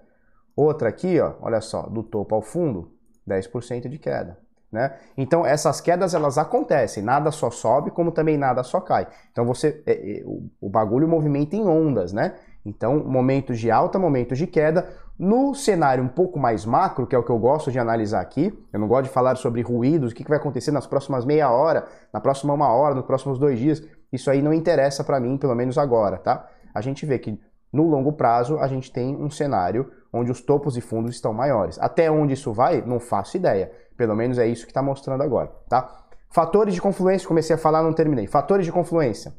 Outra 0.54 0.88
aqui, 0.88 1.20
ó, 1.20 1.34
olha 1.40 1.60
só, 1.60 1.82
do 1.82 2.02
topo 2.02 2.34
ao 2.34 2.42
fundo, 2.42 2.92
10% 3.28 3.88
de 3.88 3.98
queda. 3.98 4.38
Né? 4.70 4.94
Então 5.16 5.44
essas 5.44 5.80
quedas 5.80 6.14
elas 6.14 6.38
acontecem, 6.38 7.02
nada 7.02 7.32
só 7.32 7.50
sobe, 7.50 7.90
como 7.90 8.12
também 8.12 8.36
nada 8.36 8.62
só 8.62 8.80
cai. 8.80 9.08
Então 9.32 9.44
você 9.44 9.82
é, 9.84 10.20
é, 10.20 10.22
o, 10.24 10.48
o, 10.60 10.68
bagulho 10.68 11.08
movimenta 11.08 11.56
em 11.56 11.66
ondas, 11.66 12.12
né? 12.12 12.36
Então 12.64 13.02
momentos 13.04 13.58
de 13.58 13.68
alta, 13.68 13.98
momentos 13.98 14.38
de 14.38 14.46
queda. 14.46 14.88
No 15.18 15.54
cenário 15.54 16.04
um 16.04 16.08
pouco 16.08 16.38
mais 16.38 16.64
macro, 16.64 17.06
que 17.06 17.14
é 17.16 17.18
o 17.18 17.22
que 17.24 17.30
eu 17.30 17.38
gosto 17.38 17.70
de 17.72 17.78
analisar 17.78 18.20
aqui, 18.20 18.56
eu 18.72 18.78
não 18.78 18.86
gosto 18.86 19.04
de 19.04 19.10
falar 19.10 19.36
sobre 19.36 19.60
ruídos, 19.60 20.12
o 20.12 20.14
que, 20.14 20.22
que 20.22 20.30
vai 20.30 20.38
acontecer 20.38 20.70
nas 20.70 20.86
próximas 20.86 21.24
meia 21.24 21.50
hora, 21.50 21.86
na 22.12 22.20
próxima 22.20 22.54
uma 22.54 22.68
hora, 22.68 22.94
nos 22.94 23.04
próximos 23.04 23.38
dois 23.38 23.58
dias. 23.58 23.82
Isso 24.12 24.30
aí 24.30 24.40
não 24.40 24.54
interessa 24.54 25.02
para 25.02 25.18
mim, 25.18 25.36
pelo 25.36 25.54
menos 25.54 25.76
agora, 25.76 26.16
tá? 26.16 26.48
A 26.72 26.80
gente 26.80 27.04
vê 27.04 27.18
que 27.18 27.38
no 27.72 27.84
longo 27.84 28.12
prazo 28.12 28.58
a 28.58 28.66
gente 28.66 28.92
tem 28.92 29.16
um 29.16 29.30
cenário 29.30 29.90
onde 30.12 30.30
os 30.30 30.40
topos 30.40 30.76
e 30.76 30.80
fundos 30.80 31.14
estão 31.14 31.32
maiores. 31.32 31.78
Até 31.78 32.10
onde 32.10 32.34
isso 32.34 32.52
vai, 32.52 32.82
não 32.82 32.98
faço 32.98 33.36
ideia. 33.36 33.70
Pelo 33.96 34.16
menos 34.16 34.38
é 34.38 34.46
isso 34.46 34.64
que 34.64 34.70
está 34.70 34.82
mostrando 34.82 35.22
agora, 35.22 35.52
tá? 35.68 36.06
Fatores 36.32 36.74
de 36.74 36.80
confluência, 36.80 37.26
comecei 37.26 37.54
a 37.54 37.58
falar, 37.58 37.82
não 37.82 37.92
terminei. 37.92 38.26
Fatores 38.26 38.64
de 38.64 38.72
confluência. 38.72 39.34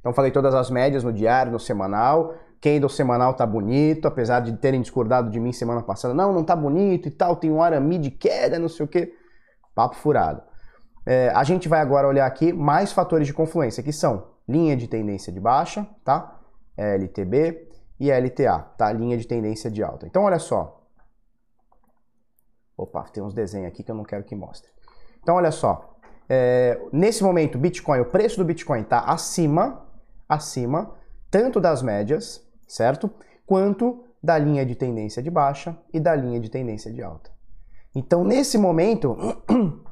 Então 0.00 0.12
falei 0.12 0.30
todas 0.30 0.54
as 0.54 0.70
médias 0.70 1.02
no 1.02 1.12
diário, 1.12 1.52
no 1.52 1.58
semanal. 1.58 2.34
Candle 2.60 2.88
semanal 2.88 3.34
tá 3.34 3.44
bonito, 3.44 4.08
apesar 4.08 4.40
de 4.40 4.56
terem 4.56 4.80
discordado 4.80 5.30
de 5.30 5.38
mim 5.38 5.52
semana 5.52 5.82
passada. 5.82 6.14
Não, 6.14 6.32
não 6.32 6.44
tá 6.44 6.56
bonito 6.56 7.08
e 7.08 7.10
tal, 7.10 7.36
tem 7.36 7.50
um 7.50 7.62
arame 7.62 7.98
de 7.98 8.10
queda, 8.10 8.58
não 8.58 8.68
sei 8.68 8.84
o 8.84 8.88
que. 8.88 9.12
Papo 9.74 9.94
furado. 9.96 10.42
É, 11.04 11.30
a 11.34 11.44
gente 11.44 11.68
vai 11.68 11.80
agora 11.80 12.08
olhar 12.08 12.26
aqui 12.26 12.52
mais 12.52 12.92
fatores 12.92 13.26
de 13.26 13.34
confluência, 13.34 13.82
que 13.82 13.92
são 13.92 14.28
linha 14.48 14.76
de 14.76 14.88
tendência 14.88 15.32
de 15.32 15.38
baixa, 15.38 15.86
tá? 16.04 16.35
LTB, 16.76 17.66
e 17.98 18.10
LTA, 18.10 18.58
tá? 18.76 18.92
Linha 18.92 19.16
de 19.16 19.26
tendência 19.26 19.70
de 19.70 19.82
alta. 19.82 20.06
Então, 20.06 20.24
olha 20.24 20.38
só. 20.38 20.86
Opa, 22.76 23.04
tem 23.04 23.22
uns 23.22 23.32
desenhos 23.32 23.68
aqui 23.68 23.82
que 23.82 23.90
eu 23.90 23.94
não 23.94 24.04
quero 24.04 24.24
que 24.24 24.36
mostre. 24.36 24.70
Então, 25.22 25.36
olha 25.36 25.50
só. 25.50 25.96
É, 26.28 26.78
nesse 26.92 27.24
momento, 27.24 27.58
Bitcoin, 27.58 28.00
o 28.00 28.10
preço 28.10 28.36
do 28.36 28.44
Bitcoin 28.44 28.82
está 28.82 29.00
acima, 29.00 29.86
acima, 30.28 30.94
tanto 31.30 31.60
das 31.60 31.82
médias, 31.82 32.46
certo? 32.68 33.10
Quanto 33.46 34.04
da 34.22 34.36
linha 34.36 34.66
de 34.66 34.74
tendência 34.74 35.22
de 35.22 35.30
baixa 35.30 35.76
e 35.92 36.00
da 36.00 36.14
linha 36.14 36.40
de 36.40 36.50
tendência 36.50 36.92
de 36.92 37.02
alta. 37.02 37.30
Então, 37.94 38.24
nesse 38.24 38.58
momento, 38.58 39.16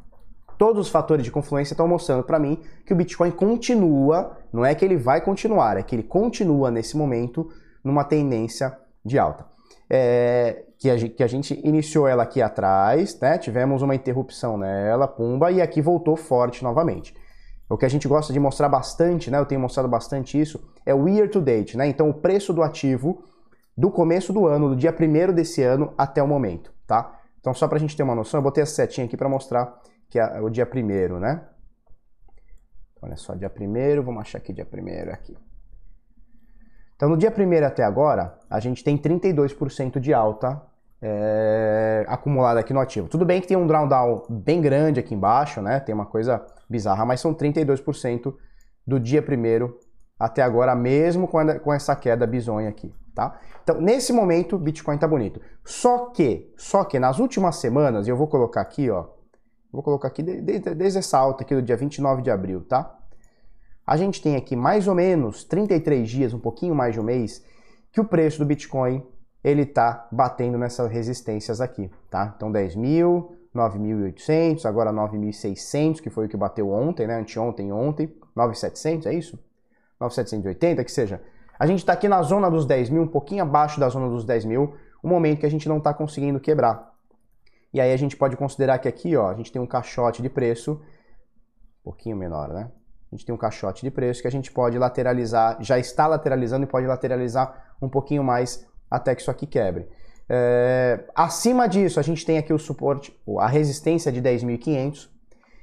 todos 0.59 0.87
os 0.87 0.93
fatores 0.93 1.25
de 1.25 1.31
confluência 1.31 1.75
estão 1.75 1.89
mostrando 1.89 2.23
para 2.23 2.39
mim 2.39 2.59
que 2.87 2.93
o 2.93 2.97
Bitcoin 2.97 3.31
continua, 3.31 4.37
não 4.53 4.65
é 4.65 4.75
que 4.75 4.85
ele 4.85 4.97
vai 4.97 5.21
continuar, 5.21 5.77
é 5.77 5.83
que 5.83 5.95
ele 5.95 6.03
continua 6.03 6.71
nesse 6.71 6.97
momento 6.97 7.49
numa 7.83 8.05
tendência 8.05 8.77
de 9.05 9.19
alta. 9.19 9.47
É, 9.89 10.65
que, 10.79 10.91
a, 10.91 10.97
que, 10.97 11.23
a, 11.23 11.27
gente 11.27 11.61
iniciou 11.63 12.09
ela 12.09 12.23
aqui 12.23 12.41
atrás, 12.41 13.19
né? 13.21 13.37
tivemos 13.37 13.83
uma 13.83 13.95
interrupção 13.95 14.57
nela, 14.57 15.07
pumba, 15.07 15.51
e 15.51 15.61
aqui 15.61 15.83
voltou 15.83 16.17
forte 16.17 16.65
novamente. 16.65 17.15
O 17.69 17.77
que 17.77 17.85
a 17.85 17.89
gente 17.89 18.09
gosta 18.09 18.33
de 18.33 18.41
mostrar 18.41 18.69
bastante, 18.69 19.31
né? 19.31 19.39
eu 19.39 19.47
tenho 19.47 19.61
mostrado 19.61 19.89
bastante 19.89 20.41
isso, 20.41 20.63
é 20.87 20.95
o 20.95 21.09
year 21.09 21.29
to 21.29 21.41
date, 21.41 21.77
né? 21.77 21.87
então 21.87 22.09
o 22.09 22.15
preço 22.15 22.53
do 22.53 22.63
ativo 22.63 23.23
do 23.77 23.91
começo 23.91 24.33
do 24.33 24.47
ano, 24.47 24.71
do 24.71 24.77
dia 24.77 24.95
1 24.95 25.33
desse 25.33 25.63
ano 25.63 25.93
até 25.99 26.23
o 26.23 26.29
momento. 26.29 26.73
Tá? 26.87 27.21
Então 27.41 27.53
só 27.53 27.69
para 27.69 27.77
a 27.77 27.81
gente 27.81 27.97
ter 27.97 28.03
uma 28.03 28.15
noção, 28.15 28.39
eu 28.39 28.43
botei 28.43 28.63
a 28.63 28.67
setinha 28.67 29.07
aqui 29.07 29.17
para 29.17 29.29
mostrar 29.29 29.81
que 30.15 30.19
é 30.21 30.41
o 30.41 30.49
dia 30.49 30.65
1 30.73 31.19
né? 31.19 31.43
Olha 33.03 33.17
só, 33.17 33.35
dia 33.35 33.51
1 33.51 34.01
vamos 34.01 34.21
achar 34.21 34.39
aqui 34.39 34.53
dia 34.53 34.65
1 34.65 35.13
aqui. 35.13 35.37
Então, 36.95 37.09
no 37.09 37.17
dia 37.17 37.35
1 37.37 37.67
até 37.67 37.83
agora, 37.83 38.39
a 38.49 38.61
gente 38.61 38.85
tem 38.85 38.97
32% 38.97 39.99
de 39.99 40.15
alta 40.15 40.63
é, 41.03 42.05
acumulada 42.07 42.61
aqui 42.61 42.73
no 42.73 42.79
ativo. 42.79 43.09
Tudo 43.09 43.25
bem 43.25 43.41
que 43.41 43.49
tem 43.49 43.57
um 43.57 43.67
drawdown 43.67 44.23
bem 44.31 44.61
grande 44.63 45.01
aqui 45.01 45.17
embaixo, 45.17 45.61
né? 45.61 45.81
Tem 45.81 45.93
uma 45.93 46.07
coisa 46.07 46.47
bizarra, 46.71 47.05
mas 47.05 47.21
são 47.21 47.35
32% 47.35 48.33
do 48.87 49.01
dia 49.01 49.21
1 49.21 49.75
até 50.17 50.43
agora, 50.43 50.77
mesmo 50.77 51.27
com, 51.27 51.39
a, 51.39 51.59
com 51.59 51.75
essa 51.75 51.97
queda 51.97 52.25
bizonha 52.25 52.69
aqui, 52.69 52.95
tá? 53.17 53.41
Então, 53.65 53.81
nesse 53.81 54.13
momento, 54.13 54.57
Bitcoin 54.57 54.97
tá 54.97 55.09
bonito. 55.09 55.41
Só 55.65 56.11
que, 56.11 56.55
só 56.57 56.85
que 56.85 57.01
nas 57.01 57.19
últimas 57.19 57.57
semanas, 57.57 58.07
e 58.07 58.11
eu 58.11 58.17
vou 58.17 58.29
colocar 58.29 58.61
aqui, 58.61 58.89
ó, 58.89 59.07
vou 59.75 59.83
colocar 59.83 60.09
aqui 60.09 60.23
desde, 60.23 60.75
desde 60.75 60.99
essa 60.99 61.19
alta 61.19 61.45
aqui 61.45 61.55
do 61.55 61.63
dia 61.63 61.77
29 61.77 62.23
de 62.23 62.31
abril, 62.31 62.63
tá? 62.63 62.99
a 63.87 63.97
gente 63.97 64.23
tem 64.23 64.37
aqui 64.37 64.57
mais 64.57 64.89
ou 64.89 64.95
menos 64.95 65.45
33 65.45 66.09
dias, 66.09 66.33
um 66.33 66.39
pouquinho 66.39 66.75
mais 66.75 66.95
de 66.95 67.01
um 67.01 67.03
mês, 67.03 67.45
que 67.93 68.01
o 68.01 68.05
preço 68.05 68.39
do 68.39 68.47
Bitcoin 68.47 69.05
ele 69.43 69.63
está 69.63 70.09
batendo 70.11 70.57
nessas 70.57 70.91
resistências 70.91 71.61
aqui, 71.61 71.91
tá? 72.11 72.33
Então 72.35 72.51
10 72.51 72.77
mil, 72.77 73.37
9.800, 73.55 74.65
agora 74.65 74.91
9.600, 74.91 76.01
que 76.01 76.09
foi 76.09 76.27
o 76.27 76.29
que 76.29 76.37
bateu 76.37 76.71
ontem, 76.71 77.07
né? 77.07 77.21
Anteontem 77.21 77.71
ontem, 77.73 78.11
9.700, 78.35 79.07
é 79.07 79.15
isso? 79.15 79.39
9.780, 80.01 80.83
que 80.83 80.91
seja. 80.91 81.21
A 81.59 81.67
gente 81.67 81.81
está 81.81 81.93
aqui 81.93 82.09
na 82.09 82.23
zona 82.23 82.51
dos 82.51 82.65
10 82.65 82.89
mil, 82.89 83.03
um 83.03 83.07
pouquinho 83.07 83.43
abaixo 83.43 83.79
da 83.79 83.89
zona 83.89 84.09
dos 84.09 84.25
10 84.25 84.47
mil, 84.47 84.75
um 85.05 85.09
momento 85.09 85.41
que 85.41 85.47
a 85.47 85.51
gente 85.51 85.69
não 85.69 85.77
está 85.77 85.93
conseguindo 85.93 86.41
quebrar. 86.41 86.94
E 87.75 87.81
aí 87.81 87.93
a 87.93 87.97
gente 87.97 88.17
pode 88.17 88.37
considerar 88.37 88.79
que 88.79 88.87
aqui, 88.87 89.17
ó, 89.17 89.29
a 89.29 89.35
gente 89.35 89.51
tem 89.51 89.61
um 89.61 89.67
caixote 89.67 90.23
de 90.23 90.31
preço, 90.31 90.81
um 91.81 91.83
pouquinho 91.83 92.17
menor, 92.17 92.51
né? 92.51 92.71
A 93.11 93.17
gente 93.17 93.27
tem 93.27 93.35
um 93.35 93.39
caixote 93.39 93.83
de 93.83 93.91
preço 93.91 94.23
que 94.23 94.29
a 94.29 94.31
gente 94.31 94.53
pode 94.53 94.79
lateralizar, 94.79 95.59
já 95.61 95.77
está 95.77 96.07
lateralizando 96.07 96.65
e 96.65 96.69
pode 96.69 96.87
lateralizar 96.87 97.75
um 97.83 97.89
pouquinho 97.89 98.23
mais 98.23 98.65
até 98.89 99.13
que 99.13 99.23
isso 99.23 99.31
aqui 99.31 99.45
quebre. 99.45 99.89
É, 100.29 101.05
acima 101.17 101.69
disso, 101.69 101.99
a 101.99 102.03
gente 102.03 102.25
tem 102.25 102.39
aqui 102.39 102.53
o 102.53 102.59
suporte, 102.61 103.13
a 103.41 103.49
resistência 103.49 104.13
de 104.13 104.23
10.500. 104.23 105.09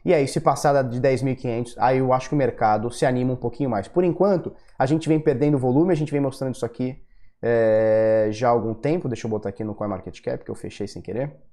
E 0.03 0.13
aí, 0.13 0.27
se 0.27 0.41
passar 0.41 0.83
de 0.83 0.99
10.500, 0.99 1.75
aí 1.77 1.99
eu 1.99 2.11
acho 2.11 2.27
que 2.27 2.35
o 2.35 2.37
mercado 2.37 2.91
se 2.91 3.05
anima 3.05 3.31
um 3.31 3.37
pouquinho 3.37 3.69
mais. 3.69 3.87
Por 3.87 4.03
enquanto, 4.03 4.53
a 4.77 4.85
gente 4.85 5.07
vem 5.07 5.19
perdendo 5.19 5.57
volume, 5.57 5.93
a 5.93 5.95
gente 5.95 6.11
vem 6.11 6.19
mostrando 6.19 6.55
isso 6.55 6.65
aqui 6.65 7.01
é, 7.41 8.27
já 8.31 8.49
há 8.49 8.51
algum 8.51 8.73
tempo. 8.73 9.07
Deixa 9.07 9.27
eu 9.27 9.31
botar 9.31 9.47
aqui 9.47 9.63
no 9.63 9.73
CoinMarketCap, 9.73 10.43
que 10.43 10.51
eu 10.51 10.55
fechei 10.55 10.87
sem 10.87 11.01
querer. 11.01 11.50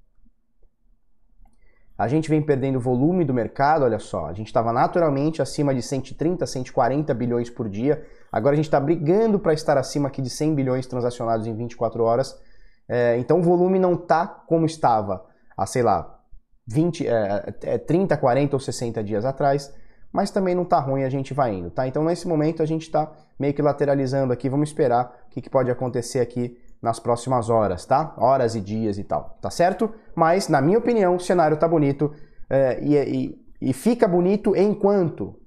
A 1.99 2.07
gente 2.07 2.29
vem 2.29 2.41
perdendo 2.41 2.79
volume 2.79 3.25
do 3.25 3.33
mercado, 3.33 3.83
olha 3.83 3.99
só. 3.99 4.27
A 4.27 4.31
gente 4.31 4.47
estava 4.47 4.71
naturalmente 4.71 5.41
acima 5.41 5.75
de 5.75 5.81
130, 5.81 6.45
140 6.45 7.13
bilhões 7.13 7.49
por 7.49 7.67
dia. 7.67 8.01
Agora 8.31 8.53
a 8.53 8.55
gente 8.55 8.67
está 8.67 8.79
brigando 8.79 9.37
para 9.37 9.51
estar 9.51 9.77
acima 9.77 10.07
aqui 10.07 10.21
de 10.21 10.29
100 10.29 10.55
bilhões 10.55 10.87
transacionados 10.87 11.45
em 11.45 11.53
24 11.53 12.01
horas. 12.01 12.39
É, 12.87 13.17
então 13.17 13.39
o 13.39 13.43
volume 13.43 13.77
não 13.77 13.95
está 13.95 14.25
como 14.25 14.65
estava 14.65 15.25
há, 15.57 15.65
sei 15.65 15.83
lá, 15.83 16.21
20, 16.65 17.05
é, 17.05 17.77
30, 17.79 18.15
40 18.15 18.55
ou 18.55 18.61
60 18.61 19.03
dias 19.03 19.25
atrás. 19.25 19.69
Mas 20.09 20.31
também 20.31 20.55
não 20.55 20.63
está 20.63 20.79
ruim, 20.79 21.03
a 21.03 21.09
gente 21.09 21.33
vai 21.33 21.53
indo, 21.53 21.69
tá? 21.69 21.85
Então 21.85 22.05
nesse 22.05 22.25
momento 22.29 22.63
a 22.63 22.65
gente 22.65 22.83
está 22.83 23.11
meio 23.37 23.53
que 23.53 23.61
lateralizando 23.61 24.31
aqui. 24.31 24.47
Vamos 24.47 24.69
esperar 24.69 25.25
o 25.27 25.31
que, 25.31 25.41
que 25.41 25.49
pode 25.49 25.69
acontecer 25.69 26.21
aqui 26.21 26.57
nas 26.81 26.99
próximas 26.99 27.49
horas, 27.49 27.85
tá? 27.85 28.13
Horas 28.17 28.55
e 28.55 28.61
dias 28.61 28.97
e 28.97 29.03
tal, 29.03 29.37
tá 29.41 29.49
certo? 29.49 29.93
Mas, 30.15 30.47
na 30.47 30.61
minha 30.61 30.77
opinião, 30.77 31.15
o 31.15 31.19
cenário 31.19 31.57
tá 31.57 31.67
bonito 31.67 32.13
é, 32.49 32.81
e, 32.81 32.95
e, 32.95 33.69
e 33.69 33.73
fica 33.73 34.07
bonito 34.07 34.55
enquanto 34.55 35.39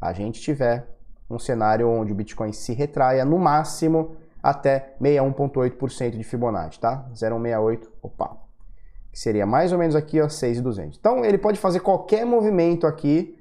a 0.00 0.12
gente 0.12 0.40
tiver 0.40 0.88
um 1.28 1.38
cenário 1.38 1.88
onde 1.88 2.12
o 2.12 2.14
Bitcoin 2.14 2.52
se 2.52 2.72
retraia 2.72 3.24
no 3.24 3.38
máximo 3.38 4.16
até 4.42 4.96
61,8% 5.00 6.16
de 6.16 6.24
Fibonacci, 6.24 6.80
tá? 6.80 7.08
0,168, 7.14 7.90
opa, 8.02 8.36
que 9.12 9.18
seria 9.18 9.46
mais 9.46 9.72
ou 9.72 9.78
menos 9.78 9.94
aqui, 9.94 10.20
ó, 10.20 10.28
6,200. 10.28 10.98
Então, 10.98 11.24
ele 11.24 11.38
pode 11.38 11.58
fazer 11.58 11.80
qualquer 11.80 12.24
movimento 12.26 12.86
aqui 12.86 13.38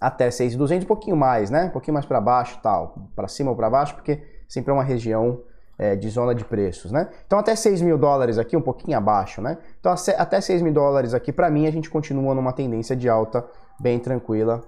até 0.00 0.30
6,200, 0.30 0.84
um 0.84 0.88
pouquinho 0.88 1.16
mais, 1.16 1.50
né? 1.50 1.64
Um 1.64 1.70
pouquinho 1.70 1.94
mais 1.94 2.06
para 2.06 2.20
baixo 2.20 2.60
tal, 2.62 3.10
para 3.16 3.26
cima 3.26 3.50
ou 3.50 3.56
para 3.56 3.70
baixo, 3.70 3.94
porque 3.94 4.22
sempre 4.48 4.70
é 4.70 4.74
uma 4.74 4.84
região 4.84 5.40
é, 5.78 5.96
de 5.96 6.08
zona 6.08 6.34
de 6.34 6.44
preços, 6.44 6.92
né? 6.92 7.08
Então 7.26 7.38
até 7.38 7.54
6 7.54 7.82
mil 7.82 7.98
dólares 7.98 8.38
aqui, 8.38 8.56
um 8.56 8.62
pouquinho 8.62 8.96
abaixo, 8.96 9.42
né? 9.42 9.58
Então 9.80 9.92
até 10.16 10.40
6 10.40 10.62
mil 10.62 10.72
dólares 10.72 11.14
aqui, 11.14 11.32
para 11.32 11.50
mim, 11.50 11.66
a 11.66 11.70
gente 11.70 11.90
continua 11.90 12.34
numa 12.34 12.52
tendência 12.52 12.94
de 12.94 13.08
alta 13.08 13.44
bem 13.80 13.98
tranquila. 13.98 14.62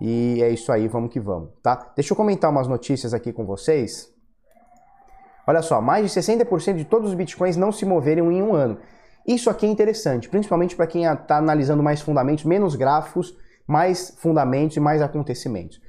E 0.00 0.42
é 0.42 0.50
isso 0.50 0.72
aí, 0.72 0.88
vamos 0.88 1.12
que 1.12 1.20
vamos, 1.20 1.50
tá? 1.62 1.92
Deixa 1.94 2.12
eu 2.12 2.16
comentar 2.16 2.50
umas 2.50 2.66
notícias 2.66 3.14
aqui 3.14 3.32
com 3.32 3.46
vocês. 3.46 4.12
Olha 5.46 5.62
só, 5.62 5.80
mais 5.80 6.12
de 6.12 6.20
60% 6.20 6.76
de 6.76 6.84
todos 6.84 7.10
os 7.10 7.14
bitcoins 7.14 7.56
não 7.56 7.72
se 7.72 7.84
moveram 7.84 8.30
em 8.30 8.42
um 8.42 8.54
ano. 8.54 8.78
Isso 9.26 9.48
aqui 9.48 9.64
é 9.64 9.68
interessante, 9.68 10.28
principalmente 10.28 10.74
para 10.74 10.86
quem 10.86 11.04
está 11.04 11.36
analisando 11.36 11.82
mais 11.82 12.00
fundamentos, 12.00 12.44
menos 12.44 12.74
gráficos, 12.74 13.36
mais 13.66 14.16
fundamentos 14.18 14.76
e 14.76 14.80
mais 14.80 15.00
acontecimentos. 15.00 15.80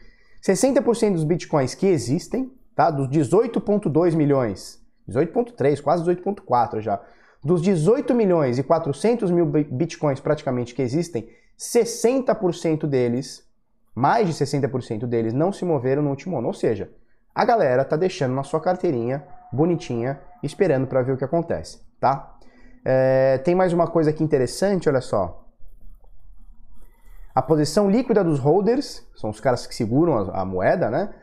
60% 0.48 1.14
dos 1.14 1.24
bitcoins 1.24 1.74
que 1.74 1.88
existem 1.88 2.52
tá? 2.76 2.90
Dos 2.90 3.08
18,2 3.08 4.16
milhões, 4.16 4.82
18,3, 5.10 5.82
quase 5.82 6.04
18,4 6.04 6.82
já. 6.82 7.02
Dos 7.44 7.62
18 7.62 8.14
milhões 8.14 8.58
e 8.58 8.64
400 8.64 9.30
mil 9.30 9.46
bitcoins 9.46 10.20
praticamente 10.20 10.74
que 10.74 10.82
existem, 10.82 11.28
60% 11.60 12.88
deles, 12.88 13.46
mais 13.94 14.28
de 14.28 14.34
60% 14.34 15.06
deles, 15.06 15.34
não 15.34 15.52
se 15.52 15.66
moveram 15.66 16.02
no 16.02 16.10
último 16.10 16.38
ano. 16.38 16.48
Ou 16.48 16.54
seja, 16.54 16.90
a 17.36 17.44
galera 17.44 17.84
tá 17.84 17.96
deixando 17.96 18.34
na 18.34 18.44
sua 18.44 18.62
carteirinha, 18.62 19.26
bonitinha, 19.52 20.20
esperando 20.42 20.88
para 20.88 21.02
ver 21.02 21.14
o 21.14 21.18
que 21.18 21.24
acontece, 21.24 21.82
tá? 22.00 22.38
É, 22.86 23.38
tem 23.40 23.56
mais 23.56 23.72
uma 23.72 23.88
coisa 23.88 24.10
aqui 24.10 24.24
interessante, 24.24 24.90
olha 24.90 25.02
só. 25.02 25.46
A 27.34 27.42
posição 27.42 27.90
líquida 27.90 28.24
dos 28.24 28.40
holders, 28.40 29.06
são 29.16 29.30
os 29.30 29.40
caras 29.40 29.66
que 29.66 29.74
seguram 29.74 30.18
a, 30.18 30.42
a 30.42 30.46
moeda, 30.46 30.90
né? 30.90 31.14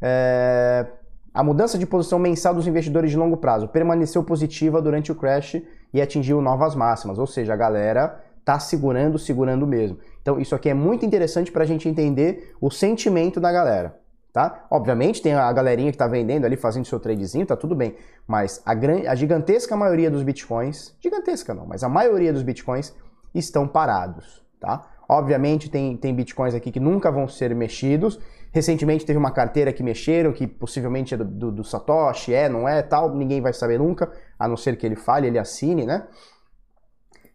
É, 0.00 0.86
a 1.32 1.42
mudança 1.42 1.78
de 1.78 1.86
posição 1.86 2.18
mensal 2.18 2.54
dos 2.54 2.66
investidores 2.66 3.10
de 3.10 3.16
longo 3.16 3.36
prazo 3.36 3.68
permaneceu 3.68 4.24
positiva 4.24 4.80
durante 4.82 5.12
o 5.12 5.14
crash 5.14 5.62
e 5.92 6.00
atingiu 6.00 6.40
novas 6.40 6.74
máximas, 6.74 7.18
ou 7.18 7.26
seja, 7.26 7.54
a 7.54 7.56
galera 7.56 8.20
está 8.38 8.58
segurando, 8.58 9.18
segurando 9.18 9.66
mesmo. 9.66 9.98
Então 10.22 10.40
isso 10.40 10.54
aqui 10.54 10.68
é 10.68 10.74
muito 10.74 11.04
interessante 11.04 11.52
para 11.52 11.64
a 11.64 11.66
gente 11.66 11.88
entender 11.88 12.54
o 12.60 12.70
sentimento 12.70 13.38
da 13.38 13.52
galera. 13.52 13.98
Tá? 14.32 14.66
Obviamente 14.70 15.22
tem 15.22 15.34
a 15.34 15.52
galerinha 15.52 15.90
que 15.90 15.96
está 15.96 16.06
vendendo 16.06 16.44
ali, 16.44 16.56
fazendo 16.56 16.84
seu 16.84 17.00
tradezinho, 17.00 17.46
tá 17.46 17.56
tudo 17.56 17.74
bem. 17.74 17.96
Mas 18.26 18.62
a, 18.64 18.72
a 19.10 19.14
gigantesca 19.14 19.76
maioria 19.76 20.10
dos 20.10 20.22
bitcoins, 20.22 20.94
gigantesca 21.00 21.54
não, 21.54 21.66
mas 21.66 21.82
a 21.82 21.88
maioria 21.88 22.32
dos 22.32 22.42
bitcoins 22.42 22.94
estão 23.34 23.66
parados. 23.66 24.42
Tá? 24.60 24.86
Obviamente 25.08 25.70
tem, 25.70 25.96
tem 25.96 26.14
bitcoins 26.14 26.54
aqui 26.54 26.70
que 26.70 26.80
nunca 26.80 27.10
vão 27.10 27.26
ser 27.26 27.54
mexidos 27.54 28.18
Recentemente 28.52 29.04
teve 29.04 29.18
uma 29.18 29.30
carteira 29.30 29.72
que 29.72 29.82
mexeram, 29.82 30.32
que 30.32 30.46
possivelmente 30.46 31.14
é 31.14 31.16
do, 31.16 31.24
do, 31.24 31.52
do, 31.52 31.64
Satoshi, 31.64 32.32
é, 32.32 32.48
não 32.48 32.68
é, 32.68 32.82
tal, 32.82 33.14
ninguém 33.14 33.40
vai 33.40 33.52
saber 33.52 33.78
nunca, 33.78 34.10
a 34.38 34.48
não 34.48 34.56
ser 34.56 34.76
que 34.76 34.86
ele 34.86 34.96
fale, 34.96 35.26
ele 35.26 35.38
assine, 35.38 35.84
né? 35.84 36.06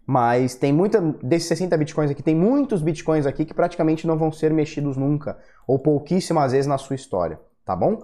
Mas 0.05 0.55
tem 0.55 0.73
muita, 0.73 0.99
desses 1.21 1.47
60 1.47 1.77
bitcoins 1.77 2.11
aqui, 2.11 2.21
tem 2.21 2.35
muitos 2.35 2.81
bitcoins 2.81 3.25
aqui 3.25 3.45
que 3.45 3.53
praticamente 3.53 4.05
não 4.05 4.17
vão 4.17 4.31
ser 4.31 4.51
mexidos 4.51 4.97
nunca, 4.97 5.37
ou 5.67 5.79
pouquíssimas 5.79 6.51
vezes 6.51 6.67
na 6.67 6.77
sua 6.77 6.95
história, 6.95 7.39
tá 7.63 7.75
bom? 7.75 8.03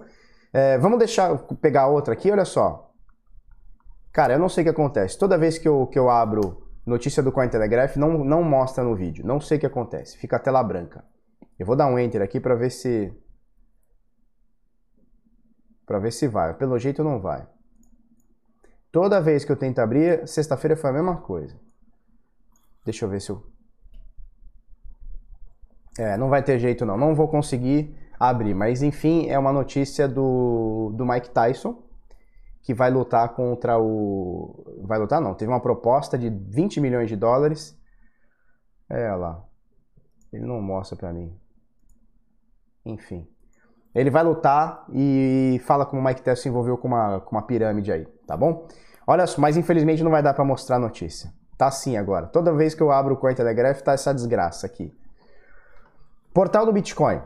É, 0.52 0.78
vamos 0.78 0.98
deixar, 0.98 1.36
pegar 1.60 1.88
outra 1.88 2.14
aqui, 2.14 2.30
olha 2.30 2.44
só. 2.44 2.90
Cara, 4.12 4.32
eu 4.32 4.38
não 4.38 4.48
sei 4.48 4.62
o 4.62 4.64
que 4.64 4.70
acontece. 4.70 5.18
Toda 5.18 5.38
vez 5.38 5.58
que 5.58 5.68
eu, 5.68 5.86
que 5.86 5.98
eu 5.98 6.10
abro 6.10 6.66
notícia 6.84 7.22
do 7.22 7.30
Cointelegraph, 7.30 7.96
não, 7.96 8.24
não 8.24 8.42
mostra 8.42 8.82
no 8.82 8.96
vídeo. 8.96 9.24
Não 9.24 9.40
sei 9.40 9.56
o 9.56 9.60
que 9.60 9.66
acontece. 9.66 10.18
Fica 10.18 10.36
a 10.36 10.40
tela 10.40 10.62
branca. 10.62 11.04
Eu 11.58 11.66
vou 11.66 11.76
dar 11.76 11.86
um 11.86 11.98
Enter 11.98 12.22
aqui 12.22 12.40
para 12.40 12.54
ver 12.54 12.70
se... 12.70 13.12
Para 15.86 15.98
ver 15.98 16.12
se 16.12 16.26
vai. 16.26 16.54
Pelo 16.54 16.78
jeito 16.78 17.04
não 17.04 17.20
vai. 17.20 17.46
Toda 18.90 19.20
vez 19.20 19.44
que 19.44 19.52
eu 19.52 19.56
tento 19.56 19.78
abrir, 19.78 20.26
sexta-feira 20.26 20.76
foi 20.76 20.90
a 20.90 20.92
mesma 20.92 21.18
coisa. 21.18 21.58
Deixa 22.84 23.04
eu 23.04 23.08
ver 23.08 23.20
se 23.20 23.30
eu... 23.30 23.44
É, 25.98 26.16
não 26.16 26.28
vai 26.28 26.42
ter 26.42 26.58
jeito 26.58 26.86
não. 26.86 26.96
Não 26.96 27.14
vou 27.14 27.28
conseguir 27.28 27.94
abrir. 28.18 28.54
Mas 28.54 28.82
enfim, 28.82 29.28
é 29.28 29.38
uma 29.38 29.52
notícia 29.52 30.08
do, 30.08 30.92
do 30.94 31.04
Mike 31.04 31.30
Tyson, 31.30 31.82
que 32.62 32.72
vai 32.72 32.90
lutar 32.90 33.34
contra 33.34 33.78
o... 33.78 34.64
Vai 34.82 34.98
lutar 34.98 35.20
não, 35.20 35.34
teve 35.34 35.50
uma 35.50 35.60
proposta 35.60 36.16
de 36.18 36.30
20 36.30 36.80
milhões 36.80 37.08
de 37.08 37.16
dólares. 37.16 37.78
É 38.88 39.14
lá. 39.14 39.44
Ele 40.32 40.46
não 40.46 40.60
mostra 40.60 40.96
pra 40.96 41.12
mim. 41.12 41.34
Enfim. 42.84 43.26
Ele 43.94 44.10
vai 44.10 44.22
lutar 44.22 44.84
e 44.92 45.60
fala 45.64 45.84
como 45.84 46.00
o 46.00 46.04
Mike 46.04 46.22
Tyson 46.22 46.42
se 46.42 46.48
envolveu 46.48 46.78
com 46.78 46.88
uma, 46.88 47.20
com 47.20 47.34
uma 47.34 47.42
pirâmide 47.42 47.90
aí, 47.90 48.06
tá 48.26 48.36
bom? 48.36 48.68
Olha 49.06 49.26
só, 49.26 49.40
mas 49.40 49.56
infelizmente 49.56 50.04
não 50.04 50.10
vai 50.10 50.22
dar 50.22 50.34
para 50.34 50.44
mostrar 50.44 50.76
a 50.76 50.78
notícia. 50.78 51.32
Tá 51.58 51.66
assim 51.66 51.96
agora. 51.96 52.26
Toda 52.26 52.54
vez 52.54 52.74
que 52.74 52.82
eu 52.82 52.92
abro 52.92 53.14
o 53.14 53.16
Cointelegraph 53.16 53.82
tá 53.82 53.92
essa 53.92 54.14
desgraça 54.14 54.66
aqui. 54.66 54.96
Portal 56.32 56.64
do 56.64 56.72
Bitcoin. 56.72 57.20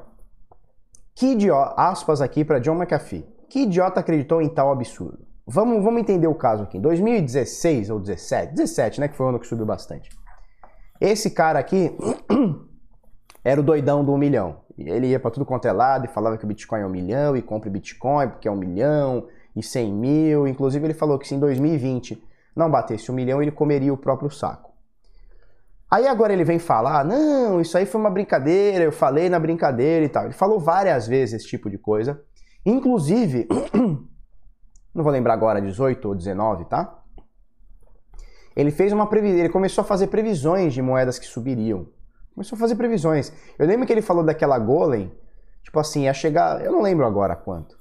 Que 1.14 1.32
idiota, 1.32 1.74
aspas 1.76 2.20
aqui 2.20 2.44
para 2.44 2.58
John 2.58 2.74
McAfee. 2.74 3.28
Que 3.48 3.60
idiota 3.60 4.00
acreditou 4.00 4.40
em 4.40 4.48
tal 4.48 4.72
absurdo? 4.72 5.24
Vamos, 5.46 5.84
vamos 5.84 6.00
entender 6.00 6.26
o 6.26 6.34
caso 6.34 6.62
aqui. 6.62 6.78
Em 6.78 6.80
2016 6.80 7.90
ou 7.90 8.00
17, 8.00 8.54
17, 8.54 9.00
né, 9.00 9.08
que 9.08 9.14
foi 9.14 9.26
o 9.26 9.28
ano 9.28 9.38
que 9.38 9.46
subiu 9.46 9.66
bastante. 9.66 10.08
Esse 11.00 11.30
cara 11.30 11.58
aqui 11.58 11.94
era 13.44 13.60
o 13.60 13.64
doidão 13.64 14.02
do 14.02 14.12
um 14.12 14.18
milhão. 14.18 14.56
Ele 14.76 15.08
ia 15.08 15.20
para 15.20 15.30
tudo 15.30 15.44
quanto 15.44 15.68
é 15.68 15.72
lado 15.72 16.06
e 16.06 16.08
falava 16.08 16.38
que 16.38 16.44
o 16.44 16.48
Bitcoin 16.48 16.80
é 16.80 16.86
um 16.86 16.90
milhão 16.90 17.36
e 17.36 17.42
compre 17.42 17.68
Bitcoin 17.68 18.28
porque 18.30 18.48
é 18.48 18.50
um 18.50 18.56
milhão 18.56 19.28
e 19.54 19.62
100 19.62 19.92
mil. 19.92 20.48
Inclusive, 20.48 20.84
ele 20.86 20.94
falou 20.94 21.18
que 21.18 21.28
se 21.28 21.34
em 21.34 21.38
2020 21.38 22.20
não 22.56 22.70
batesse 22.70 23.12
um 23.12 23.14
milhão, 23.14 23.42
ele 23.42 23.50
comeria 23.52 23.92
o 23.92 23.98
próprio 23.98 24.30
saco. 24.30 24.72
Aí 25.90 26.08
agora 26.08 26.32
ele 26.32 26.42
vem 26.42 26.58
falar: 26.58 27.04
não, 27.04 27.60
isso 27.60 27.76
aí 27.76 27.86
foi 27.86 28.00
uma 28.00 28.10
brincadeira, 28.10 28.84
eu 28.84 28.90
falei 28.90 29.28
na 29.28 29.38
brincadeira 29.38 30.04
e 30.04 30.08
tal. 30.08 30.24
Ele 30.24 30.32
falou 30.32 30.58
várias 30.58 31.06
vezes 31.06 31.34
esse 31.34 31.46
tipo 31.46 31.70
de 31.70 31.78
coisa. 31.78 32.20
Inclusive, 32.66 33.46
não 34.94 35.04
vou 35.04 35.12
lembrar 35.12 35.34
agora, 35.34 35.60
18 35.60 36.08
ou 36.08 36.14
19, 36.14 36.64
tá? 36.64 37.00
Ele 38.56 38.70
fez 38.70 38.92
uma 38.92 39.06
previsão, 39.06 39.38
ele 39.38 39.48
começou 39.48 39.82
a 39.82 39.84
fazer 39.84 40.06
previsões 40.06 40.72
de 40.72 40.80
moedas 40.80 41.18
que 41.18 41.26
subiriam. 41.26 41.86
Começou 42.34 42.56
a 42.56 42.58
fazer 42.58 42.74
previsões. 42.74 43.32
Eu 43.58 43.66
lembro 43.66 43.86
que 43.86 43.92
ele 43.92 44.02
falou 44.02 44.24
daquela 44.24 44.58
Golem, 44.58 45.12
tipo 45.62 45.78
assim, 45.78 46.02
ia 46.04 46.12
chegar, 46.12 46.64
eu 46.64 46.72
não 46.72 46.82
lembro 46.82 47.06
agora 47.06 47.36
quanto. 47.36 47.78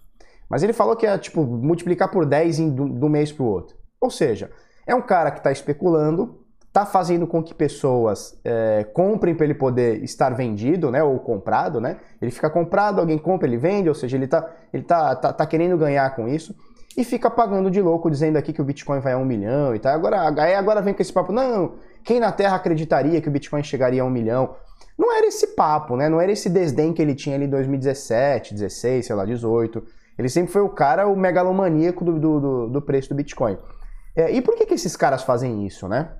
Mas 0.48 0.62
ele 0.62 0.74
falou 0.74 0.96
que 0.96 1.06
ia, 1.06 1.18
tipo, 1.18 1.44
multiplicar 1.44 2.12
por 2.12 2.26
10 2.26 2.60
em, 2.60 2.70
do, 2.70 2.88
do 2.88 3.10
mês 3.10 3.32
para 3.32 3.44
o 3.44 3.48
outro. 3.48 3.76
Ou 4.00 4.12
seja, 4.12 4.52
é 4.86 4.94
um 4.94 5.02
cara 5.02 5.32
que 5.32 5.40
está 5.40 5.52
especulando, 5.52 6.46
está 6.68 6.86
fazendo 6.86 7.26
com 7.26 7.42
que 7.42 7.54
pessoas 7.54 8.40
é, 8.44 8.84
comprem 8.94 9.34
para 9.34 9.46
ele 9.46 9.56
poder 9.56 10.04
estar 10.04 10.30
vendido, 10.32 10.92
né, 10.92 11.04
ou 11.04 11.20
comprado, 11.20 11.82
né? 11.82 11.98
Ele 12.22 12.32
fica 12.32 12.50
comprado, 12.50 13.00
alguém 13.00 13.18
compra, 13.18 13.48
ele 13.48 13.58
vende, 13.58 13.90
ou 13.90 13.96
seja, 13.96 14.18
ele 14.18 14.26
está 14.26 14.52
ele 14.72 14.84
tá, 14.84 15.16
tá, 15.16 15.34
tá 15.34 15.46
querendo 15.46 15.78
ganhar 15.78 16.16
com 16.16 16.28
isso 16.28 16.56
e 16.96 17.04
fica 17.04 17.30
pagando 17.30 17.72
de 17.72 17.82
louco, 17.82 18.10
dizendo 18.10 18.38
aqui 18.38 18.54
que 18.54 18.62
o 18.62 18.64
Bitcoin 18.64 19.00
vai 19.00 19.14
a 19.14 19.18
um 19.18 19.26
milhão 19.26 19.76
e 19.76 19.80
tal. 19.80 19.94
Agora, 19.94 20.30
aí 20.42 20.54
agora 20.54 20.82
vem 20.82 20.94
com 20.94 21.02
esse 21.02 21.12
papo, 21.12 21.32
não, 21.32 21.76
quem 22.04 22.20
na 22.20 22.32
Terra 22.32 22.56
acreditaria 22.56 23.22
que 23.22 23.28
o 23.28 23.32
Bitcoin 23.32 23.64
chegaria 23.64 24.02
a 24.02 24.06
um 24.06 24.10
milhão? 24.10 24.56
Não 24.98 25.16
era 25.16 25.26
esse 25.26 25.48
papo, 25.48 25.96
né? 25.96 26.08
Não 26.08 26.22
era 26.22 26.32
esse 26.32 26.50
desdém 26.50 26.94
que 26.94 27.02
ele 27.02 27.16
tinha 27.16 27.36
ali 27.36 27.46
em 27.46 27.50
2017, 27.50 28.54
16, 28.54 29.06
sei 29.08 29.16
lá, 29.16 29.26
18. 29.26 29.84
Ele 30.18 30.30
sempre 30.30 30.52
foi 30.52 30.62
o 30.62 30.70
cara, 30.70 31.08
o 31.08 31.16
megalomaníaco 31.16 32.06
do, 32.06 32.20
do, 32.20 32.68
do 32.68 32.82
preço 32.82 33.10
do 33.10 33.16
Bitcoin. 33.16 33.58
É, 34.16 34.32
e 34.32 34.42
por 34.42 34.56
que, 34.56 34.66
que 34.66 34.76
esses 34.76 34.96
caras 34.96 35.24
fazem 35.24 35.66
isso, 35.66 35.88
né? 35.88 36.12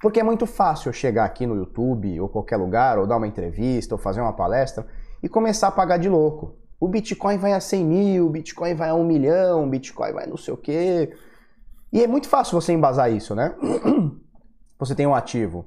Porque 0.00 0.18
é 0.18 0.22
muito 0.22 0.46
fácil 0.46 0.88
eu 0.88 0.92
chegar 0.92 1.24
aqui 1.24 1.46
no 1.46 1.54
YouTube 1.54 2.18
ou 2.20 2.28
qualquer 2.28 2.56
lugar, 2.56 2.98
ou 2.98 3.06
dar 3.06 3.18
uma 3.18 3.26
entrevista, 3.26 3.94
ou 3.94 3.98
fazer 3.98 4.20
uma 4.20 4.32
palestra 4.32 4.86
e 5.22 5.28
começar 5.28 5.68
a 5.68 5.72
pagar 5.72 5.98
de 5.98 6.08
louco. 6.08 6.56
O 6.82 6.88
Bitcoin 6.88 7.38
vai 7.38 7.52
a 7.52 7.60
100 7.60 7.84
mil, 7.84 8.26
o 8.26 8.30
Bitcoin 8.30 8.74
vai 8.74 8.88
a 8.88 8.94
1 8.94 9.04
milhão, 9.04 9.62
o 9.62 9.70
Bitcoin 9.70 10.12
vai 10.12 10.26
não 10.26 10.36
sei 10.36 10.52
o 10.52 10.56
quê. 10.56 11.16
E 11.92 12.02
é 12.02 12.08
muito 12.08 12.28
fácil 12.28 12.60
você 12.60 12.72
embasar 12.72 13.08
isso, 13.08 13.36
né? 13.36 13.54
Você 14.80 14.92
tem 14.92 15.06
um 15.06 15.14
ativo 15.14 15.64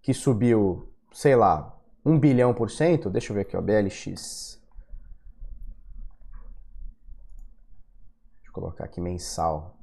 que 0.00 0.14
subiu, 0.14 0.90
sei 1.12 1.36
lá, 1.36 1.78
1 2.06 2.18
bilhão 2.18 2.54
por 2.54 2.70
cento. 2.70 3.10
Deixa 3.10 3.30
eu 3.30 3.34
ver 3.34 3.42
aqui, 3.42 3.54
ó, 3.54 3.60
BLX. 3.60 4.58
colocar 8.50 8.84
aqui 8.84 8.98
mensal. 8.98 9.76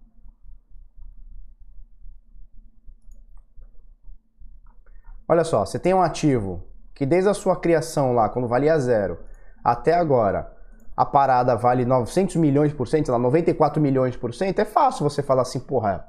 Olha 5.28 5.44
só, 5.44 5.64
você 5.64 5.78
tem 5.78 5.94
um 5.94 6.02
ativo 6.02 6.68
que 6.96 7.06
desde 7.06 7.30
a 7.30 7.36
sua 7.36 7.56
criação 7.60 8.14
lá, 8.14 8.28
quando 8.28 8.48
valia 8.48 8.80
zero, 8.80 9.20
até 9.64 9.94
agora, 9.94 10.53
a 10.96 11.06
parada 11.06 11.56
vale 11.56 11.86
900 11.86 12.36
milhões 12.36 12.74
por 12.74 12.88
cento, 12.88 13.12
lá, 13.12 13.18
94 13.18 13.82
milhões 13.82 14.16
por 14.16 14.34
cento, 14.34 14.60
é 14.60 14.66
fácil 14.66 15.04
você 15.08 15.24
falar 15.24 15.42
assim, 15.42 15.60
porra, 15.60 16.06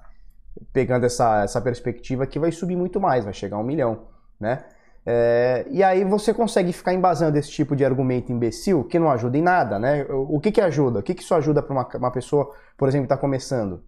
pegando 0.72 1.06
essa, 1.06 1.42
essa 1.42 1.60
perspectiva 1.60 2.26
que 2.26 2.38
vai 2.38 2.52
subir 2.52 2.76
muito 2.76 3.00
mais, 3.00 3.24
vai 3.24 3.32
chegar 3.32 3.56
a 3.56 3.60
um 3.60 3.64
milhão, 3.64 4.02
né? 4.38 4.64
É, 5.06 5.66
e 5.70 5.82
aí 5.82 6.02
você 6.02 6.32
consegue 6.32 6.72
ficar 6.72 6.94
embasando 6.94 7.36
esse 7.36 7.50
tipo 7.50 7.76
de 7.76 7.84
argumento 7.84 8.32
imbecil 8.32 8.84
que 8.84 8.98
não 8.98 9.10
ajuda 9.10 9.36
em 9.36 9.42
nada, 9.42 9.78
né? 9.78 10.06
O, 10.08 10.40
que, 10.40 10.50
que 10.50 10.60
ajuda? 10.60 11.00
O 11.00 11.02
que, 11.02 11.14
que 11.14 11.22
isso 11.22 11.34
ajuda 11.34 11.62
para 11.62 11.72
uma, 11.72 11.88
uma 11.96 12.10
pessoa, 12.10 12.50
por 12.76 12.88
exemplo, 12.88 13.06
que 13.06 13.12
está 13.12 13.20
começando? 13.20 13.82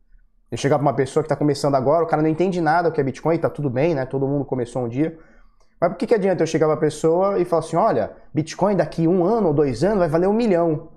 Eu 0.50 0.58
chegar 0.58 0.76
para 0.76 0.82
uma 0.82 0.94
pessoa 0.94 1.22
que 1.22 1.26
está 1.26 1.36
começando 1.36 1.74
agora, 1.74 2.04
o 2.04 2.06
cara 2.06 2.22
não 2.22 2.28
entende 2.28 2.60
nada 2.60 2.88
o 2.88 2.92
que 2.92 3.00
é 3.00 3.04
Bitcoin, 3.04 3.38
tá 3.38 3.48
tudo 3.48 3.70
bem, 3.70 3.94
né? 3.94 4.04
Todo 4.04 4.28
mundo 4.28 4.44
começou 4.44 4.84
um 4.84 4.88
dia. 4.88 5.18
Mas 5.80 5.90
por 5.90 5.98
que, 5.98 6.06
que 6.06 6.14
adianta 6.14 6.42
eu 6.42 6.46
chegar 6.46 6.66
para 6.66 6.74
a 6.74 6.80
pessoa 6.80 7.38
e 7.38 7.44
falar 7.44 7.60
assim, 7.60 7.76
olha, 7.76 8.12
Bitcoin 8.32 8.76
daqui 8.76 9.06
um 9.06 9.24
ano 9.24 9.48
ou 9.48 9.54
dois 9.54 9.84
anos 9.84 9.98
vai 9.98 10.08
valer 10.08 10.28
um 10.28 10.32
milhão? 10.32 10.88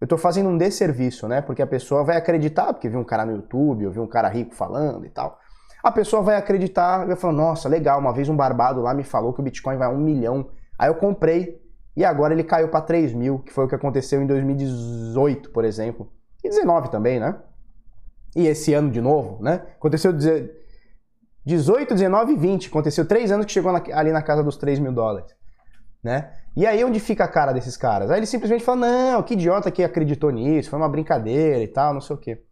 Eu 0.00 0.06
estou 0.06 0.16
fazendo 0.16 0.48
um 0.48 0.56
desserviço, 0.56 1.28
né? 1.28 1.42
Porque 1.42 1.60
a 1.60 1.66
pessoa 1.66 2.02
vai 2.02 2.16
acreditar, 2.16 2.72
porque 2.72 2.88
viu 2.88 2.98
um 2.98 3.04
cara 3.04 3.26
no 3.26 3.32
YouTube, 3.32 3.86
ou 3.86 3.92
viu 3.92 4.02
um 4.02 4.06
cara 4.06 4.28
rico 4.28 4.54
falando 4.54 5.04
e 5.04 5.10
tal 5.10 5.38
a 5.82 5.90
pessoa 5.90 6.22
vai 6.22 6.36
acreditar, 6.36 7.06
vai 7.06 7.16
falar, 7.16 7.32
nossa, 7.32 7.68
legal, 7.68 7.98
uma 7.98 8.12
vez 8.12 8.28
um 8.28 8.36
barbado 8.36 8.80
lá 8.80 8.92
me 8.92 9.02
falou 9.02 9.32
que 9.32 9.40
o 9.40 9.42
Bitcoin 9.42 9.76
vai 9.76 9.88
a 9.88 9.90
um 9.90 9.98
milhão. 9.98 10.50
Aí 10.78 10.88
eu 10.88 10.94
comprei 10.94 11.60
e 11.96 12.04
agora 12.04 12.34
ele 12.34 12.44
caiu 12.44 12.68
para 12.68 12.82
3 12.82 13.12
mil, 13.14 13.38
que 13.40 13.52
foi 13.52 13.64
o 13.64 13.68
que 13.68 13.74
aconteceu 13.74 14.22
em 14.22 14.26
2018, 14.26 15.50
por 15.50 15.64
exemplo. 15.64 16.10
E 16.44 16.48
19 16.48 16.90
também, 16.90 17.18
né? 17.18 17.36
E 18.36 18.46
esse 18.46 18.72
ano 18.74 18.90
de 18.90 19.00
novo, 19.00 19.42
né? 19.42 19.62
Aconteceu 19.76 20.12
18, 21.50 21.94
19 21.94 22.32
e 22.32 22.36
20. 22.36 22.68
Aconteceu 22.68 23.06
três 23.06 23.32
anos 23.32 23.46
que 23.46 23.52
chegou 23.52 23.72
ali 23.74 24.12
na 24.12 24.22
casa 24.22 24.42
dos 24.42 24.56
3 24.56 24.78
mil 24.78 24.92
dólares, 24.92 25.34
né? 26.02 26.32
E 26.56 26.66
aí 26.66 26.82
onde 26.84 26.98
fica 27.00 27.24
a 27.24 27.28
cara 27.28 27.52
desses 27.52 27.76
caras? 27.76 28.10
Aí 28.10 28.18
ele 28.18 28.26
simplesmente 28.26 28.64
fala, 28.64 28.86
não, 28.86 29.22
que 29.22 29.34
idiota 29.34 29.70
que 29.70 29.84
acreditou 29.84 30.30
nisso, 30.30 30.70
foi 30.70 30.78
uma 30.78 30.88
brincadeira 30.88 31.62
e 31.62 31.68
tal, 31.68 31.94
não 31.94 32.00
sei 32.00 32.16
o 32.16 32.18
quê. 32.18 32.42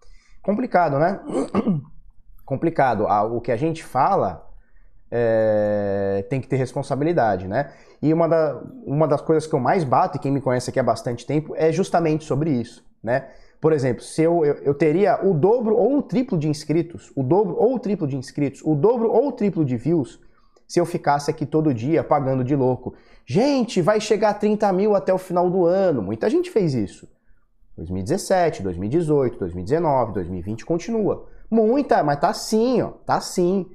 Complicado, 0.42 0.98
né? 0.98 1.20
complicado. 2.44 3.04
O 3.34 3.40
que 3.40 3.52
a 3.52 3.56
gente 3.56 3.84
fala 3.84 4.46
é, 5.10 6.24
tem 6.28 6.40
que 6.40 6.48
ter 6.48 6.56
responsabilidade, 6.56 7.46
né? 7.48 7.72
E 8.00 8.12
uma, 8.12 8.28
da, 8.28 8.60
uma 8.86 9.08
das 9.08 9.20
coisas 9.20 9.46
que 9.46 9.54
eu 9.54 9.60
mais 9.60 9.84
bato, 9.84 10.16
e 10.16 10.20
quem 10.20 10.30
me 10.30 10.40
conhece 10.40 10.70
aqui 10.70 10.78
há 10.78 10.82
bastante 10.82 11.26
tempo, 11.26 11.54
é 11.56 11.72
justamente 11.72 12.24
sobre 12.24 12.50
isso, 12.50 12.84
né? 13.02 13.28
Por 13.60 13.72
exemplo, 13.72 14.02
se 14.02 14.22
eu, 14.22 14.44
eu, 14.44 14.54
eu, 14.56 14.74
teria 14.74 15.18
o 15.26 15.34
dobro 15.34 15.76
ou 15.76 15.98
o 15.98 16.02
triplo 16.02 16.38
de 16.38 16.48
inscritos, 16.48 17.10
o 17.16 17.22
dobro 17.22 17.56
ou 17.58 17.74
o 17.74 17.78
triplo 17.78 18.06
de 18.06 18.16
inscritos, 18.16 18.62
o 18.64 18.74
dobro 18.74 19.10
ou 19.10 19.28
o 19.28 19.32
triplo 19.32 19.64
de 19.64 19.76
views, 19.76 20.20
se 20.66 20.78
eu 20.78 20.86
ficasse 20.86 21.30
aqui 21.30 21.44
todo 21.44 21.74
dia 21.74 22.04
pagando 22.04 22.44
de 22.44 22.54
louco. 22.54 22.94
Gente, 23.26 23.82
vai 23.82 24.00
chegar 24.00 24.30
a 24.30 24.34
30 24.34 24.72
mil 24.72 24.94
até 24.94 25.12
o 25.12 25.18
final 25.18 25.50
do 25.50 25.64
ano. 25.64 26.02
Muita 26.02 26.30
gente 26.30 26.50
fez 26.50 26.74
isso. 26.74 27.08
2017, 27.76 28.62
2018, 28.62 29.38
2019, 29.38 30.12
2020 30.12 30.64
continua. 30.64 31.26
Muita, 31.50 32.02
mas 32.04 32.20
tá 32.20 32.28
assim, 32.28 32.82
ó, 32.82 32.88
tá 32.88 33.16
assim. 33.16 33.66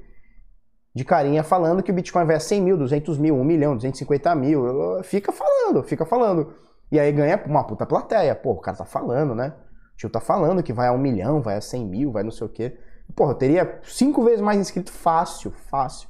De 0.96 1.04
carinha 1.04 1.44
falando 1.44 1.82
que 1.82 1.92
o 1.92 1.94
Bitcoin 1.94 2.26
vai 2.26 2.36
a 2.36 2.40
100 2.40 2.62
mil, 2.62 2.78
200 2.78 3.18
mil, 3.18 3.36
1 3.36 3.44
milhão, 3.44 3.76
250 3.76 4.36
mil. 4.36 4.64
Fica 5.04 5.32
falando, 5.32 5.84
fica 5.84 6.06
falando. 6.06 6.54
E 6.92 7.00
aí 7.00 7.12
ganha 7.12 7.42
uma 7.48 7.64
puta 7.64 7.86
plateia. 7.86 8.36
Pô, 8.36 8.52
o 8.52 8.60
cara 8.60 8.78
tá 8.78 8.86
falando, 8.86 9.34
né? 9.34 9.54
O 9.94 9.98
tio 9.98 10.10
tá 10.10 10.20
falando 10.20 10.64
que 10.64 10.74
vai 10.74 10.88
a 10.88 10.92
1 10.92 10.98
milhão, 10.98 11.42
vai 11.42 11.58
a 11.58 11.62
100 11.62 11.86
mil, 11.86 12.12
vai 12.12 12.24
não 12.24 12.32
sei 12.32 12.48
o 12.48 12.50
quê. 12.50 12.78
Pô, 13.16 13.30
eu 13.30 13.36
teria 13.36 13.80
cinco 13.84 14.24
vezes 14.24 14.42
mais 14.42 14.60
inscrito 14.60 14.92
fácil, 14.92 15.52
fácil. 15.52 16.10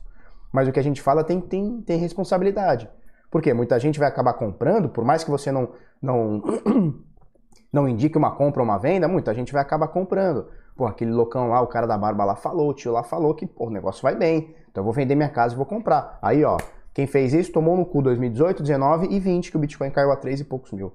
Mas 0.52 0.68
o 0.68 0.72
que 0.72 0.80
a 0.80 0.84
gente 0.84 1.02
fala 1.02 1.24
tem, 1.24 1.42
tem, 1.42 1.82
tem 1.82 1.98
responsabilidade. 1.98 2.90
Porque 3.32 3.54
muita 3.54 3.80
gente 3.80 4.00
vai 4.00 4.08
acabar 4.08 4.34
comprando, 4.34 4.90
por 4.90 5.04
mais 5.04 5.24
que 5.24 5.32
você 5.32 5.52
não, 5.52 5.72
não 6.02 6.42
não 7.74 7.90
indique 7.90 8.18
uma 8.18 8.36
compra 8.36 8.62
ou 8.62 8.68
uma 8.68 8.78
venda, 8.78 9.08
muita 9.08 9.34
gente 9.34 9.52
vai 9.52 9.62
acabar 9.62 9.88
comprando. 9.88 10.48
Pô, 10.76 10.86
aquele 10.86 11.12
loucão 11.12 11.50
lá, 11.50 11.60
o 11.60 11.68
cara 11.68 11.88
da 11.88 11.98
barba 11.98 12.24
lá 12.24 12.36
falou, 12.36 12.70
o 12.70 12.74
tio 12.74 12.92
lá 12.92 13.04
falou 13.04 13.34
que, 13.34 13.48
pô, 13.48 13.68
o 13.68 13.70
negócio 13.72 14.04
vai 14.04 14.16
bem. 14.16 14.56
Então 14.70 14.82
eu 14.82 14.86
vou 14.86 14.94
vender 14.94 15.16
minha 15.16 15.30
casa 15.30 15.56
e 15.56 15.58
vou 15.58 15.66
comprar. 15.66 16.20
Aí, 16.22 16.44
ó, 16.44 16.58
quem 16.94 17.08
fez 17.08 17.34
isso 17.34 17.52
tomou 17.52 17.76
no 17.76 17.86
cu 17.86 18.02
2018, 18.04 18.62
19 18.62 19.08
e 19.10 19.20
20, 19.20 19.50
que 19.50 19.58
o 19.58 19.60
Bitcoin 19.60 19.90
caiu 19.90 20.12
a 20.12 20.16
3 20.16 20.42
e 20.42 20.44
poucos 20.44 20.72
mil 20.72 20.94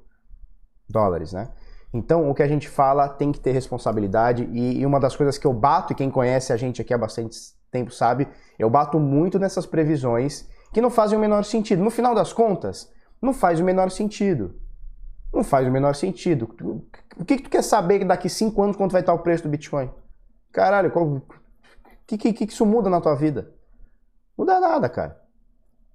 dólares, 0.89 1.33
né? 1.33 1.49
Então, 1.93 2.29
o 2.29 2.35
que 2.35 2.43
a 2.43 2.49
gente 2.49 2.69
fala 2.69 3.09
tem 3.09 3.33
que 3.33 3.41
ter 3.41 3.53
responsabilidade 3.53 4.45
e, 4.53 4.81
e 4.81 4.87
uma 4.87 5.01
das 5.01 5.17
coisas 5.17 5.39
que 5.39 5.47
eu 5.47 5.53
bato, 5.53 5.93
e 5.93 5.97
quem 5.97 6.11
conhece 6.11 6.53
a 6.53 6.57
gente 6.57 6.83
aqui 6.83 6.93
há 6.93 6.99
bastante 6.99 7.39
tempo 7.71 7.91
sabe, 7.91 8.29
eu 8.59 8.69
bato 8.69 8.99
muito 8.99 9.39
nessas 9.39 9.67
previsões 9.67 10.49
que 10.73 10.81
não 10.81 10.91
fazem 10.91 11.17
o 11.17 11.21
menor 11.21 11.45
sentido. 11.45 11.83
No 11.83 11.91
final 11.91 12.15
das 12.15 12.33
contas, 12.33 12.93
não 13.21 13.33
faz 13.33 13.59
o 13.61 13.65
menor 13.65 13.91
sentido. 13.91 14.55
Não 15.33 15.43
faz 15.43 15.67
o 15.67 15.71
menor 15.71 15.95
sentido. 15.95 16.55
O 17.17 17.25
que, 17.25 17.37
que 17.37 17.43
tu 17.43 17.51
quer 17.51 17.63
saber 17.63 18.05
daqui 18.05 18.29
cinco 18.29 18.63
anos 18.63 18.77
quanto 18.77 18.93
vai 18.93 19.01
estar 19.01 19.13
o 19.13 19.19
preço 19.19 19.43
do 19.43 19.49
Bitcoin? 19.49 19.91
Caralho, 20.53 20.93
o 20.95 21.23
que, 22.07 22.17
que, 22.17 22.33
que 22.33 22.45
isso 22.45 22.65
muda 22.65 22.89
na 22.89 23.01
tua 23.01 23.15
vida? 23.15 23.53
Muda 24.37 24.59
nada, 24.61 24.89
cara. 24.89 25.21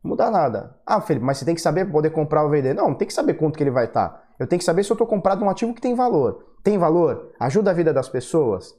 Muda 0.04 0.30
nada. 0.30 0.78
Ah, 0.86 1.00
Felipe, 1.02 1.26
mas 1.26 1.38
você 1.38 1.46
tem 1.46 1.56
que 1.56 1.62
saber 1.62 1.86
para 1.86 1.94
poder 1.94 2.10
comprar 2.12 2.44
ou 2.44 2.50
vender. 2.50 2.74
Não, 2.74 2.94
tem 2.94 3.08
que 3.08 3.14
saber 3.14 3.36
quanto 3.36 3.58
que 3.58 3.64
ele 3.64 3.72
vai 3.72 3.86
estar. 3.86 4.23
Eu 4.40 4.48
tenho 4.48 4.60
que 4.60 4.66
saber 4.66 4.84
se 4.84 4.92
eu 4.92 4.96
estou 4.96 5.08
comprado 5.08 5.42
num 5.42 5.50
ativo 5.50 5.74
que 5.74 5.82
tem 5.82 5.96
valor. 5.96 6.56
Tem 6.64 6.78
valor? 6.78 7.32
Ajuda 7.40 7.72
a 7.72 7.74
vida 7.74 7.94
das 7.94 8.10
pessoas? 8.10 8.76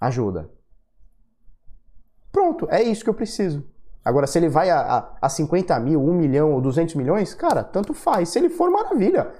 Ajuda. 0.00 0.50
Pronto, 2.32 2.66
é 2.70 2.82
isso 2.82 3.04
que 3.04 3.10
eu 3.10 3.14
preciso. 3.14 3.64
Agora, 4.04 4.26
se 4.26 4.38
ele 4.38 4.48
vai 4.48 4.70
a, 4.70 4.80
a, 4.80 5.16
a 5.22 5.28
50 5.28 5.78
mil, 5.80 6.02
1 6.02 6.14
milhão 6.14 6.52
ou 6.52 6.60
200 6.60 6.94
milhões, 6.94 7.34
cara, 7.34 7.62
tanto 7.62 7.92
faz. 7.92 8.30
Se 8.30 8.38
ele 8.38 8.48
for, 8.48 8.70
maravilha. 8.70 9.30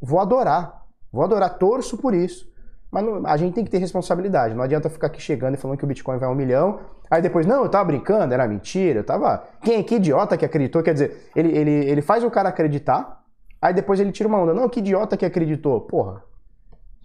Vou 0.00 0.20
adorar. 0.20 0.84
Vou 1.12 1.22
adorar, 1.22 1.58
torço 1.58 1.98
por 1.98 2.14
isso. 2.14 2.48
Mas 2.90 3.04
não, 3.04 3.26
a 3.26 3.36
gente 3.36 3.54
tem 3.54 3.64
que 3.64 3.70
ter 3.70 3.78
responsabilidade. 3.78 4.54
Não 4.54 4.62
adianta 4.62 4.88
ficar 4.88 5.08
aqui 5.08 5.20
chegando 5.20 5.54
e 5.54 5.58
falando 5.58 5.76
que 5.76 5.84
o 5.84 5.86
Bitcoin 5.86 6.18
vai 6.18 6.28
a 6.28 6.32
um 6.32 6.34
milhão. 6.34 6.80
Aí 7.10 7.20
depois, 7.20 7.46
não, 7.46 7.62
eu 7.62 7.68
tava 7.68 7.84
brincando, 7.84 8.32
era 8.32 8.48
mentira, 8.48 9.00
eu 9.00 9.04
tava. 9.04 9.44
Quem 9.62 9.78
é 9.78 9.82
que 9.82 9.96
idiota 9.96 10.36
que 10.36 10.44
acreditou? 10.44 10.82
Quer 10.82 10.94
dizer, 10.94 11.30
ele, 11.36 11.56
ele, 11.56 11.70
ele 11.70 12.02
faz 12.02 12.24
o 12.24 12.30
cara 12.30 12.48
acreditar, 12.48 13.22
aí 13.66 13.74
depois 13.74 14.00
ele 14.00 14.12
tira 14.12 14.28
uma 14.28 14.38
onda. 14.38 14.54
Não, 14.54 14.68
que 14.68 14.80
idiota 14.80 15.16
que 15.16 15.24
acreditou. 15.24 15.80
Porra. 15.80 16.22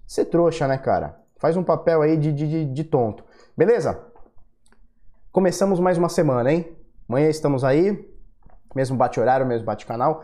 Você 0.06 0.24
trouxa, 0.24 0.68
né, 0.68 0.78
cara? 0.78 1.20
Faz 1.40 1.58
um 1.58 1.64
papel 1.64 2.02
aí 2.02 2.18
de, 2.18 2.32
de, 2.32 2.66
de 2.66 2.84
tonto. 2.84 3.24
Beleza? 3.58 4.00
Começamos 5.32 5.80
mais 5.80 5.98
uma 5.98 6.10
semana, 6.10 6.52
hein? 6.52 6.78
Amanhã 7.10 7.30
estamos 7.30 7.64
aí. 7.64 8.08
Mesmo 8.76 8.96
bate-horário, 8.96 9.46
mesmo 9.46 9.66
bate-canal. 9.66 10.24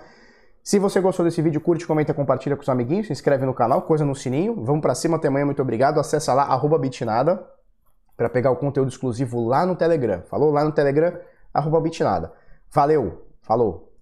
Se 0.63 0.77
você 0.79 0.99
gostou 0.99 1.25
desse 1.25 1.41
vídeo, 1.41 1.61
curte, 1.61 1.87
comenta, 1.87 2.13
compartilha 2.13 2.55
com 2.55 2.61
os 2.61 2.69
amiguinhos, 2.69 3.07
se 3.07 3.13
inscreve 3.13 3.45
no 3.45 3.53
canal, 3.53 3.81
coisa 3.81 4.05
no 4.05 4.13
sininho. 4.13 4.63
Vamos 4.63 4.81
para 4.81 4.93
cima 4.93 5.17
até 5.17 5.29
amanhã, 5.29 5.45
muito 5.45 5.61
obrigado. 5.61 5.99
Acessa 5.99 6.33
lá, 6.33 6.43
arroba 6.43 6.77
bitnada, 6.77 7.43
para 8.15 8.29
pegar 8.29 8.51
o 8.51 8.57
conteúdo 8.57 8.89
exclusivo 8.89 9.47
lá 9.47 9.65
no 9.65 9.75
Telegram. 9.75 10.21
Falou? 10.23 10.51
Lá 10.51 10.63
no 10.63 10.71
Telegram, 10.71 11.17
arroba 11.53 11.79
bitnada. 11.79 12.33
Valeu, 12.69 13.25
falou. 13.41 13.86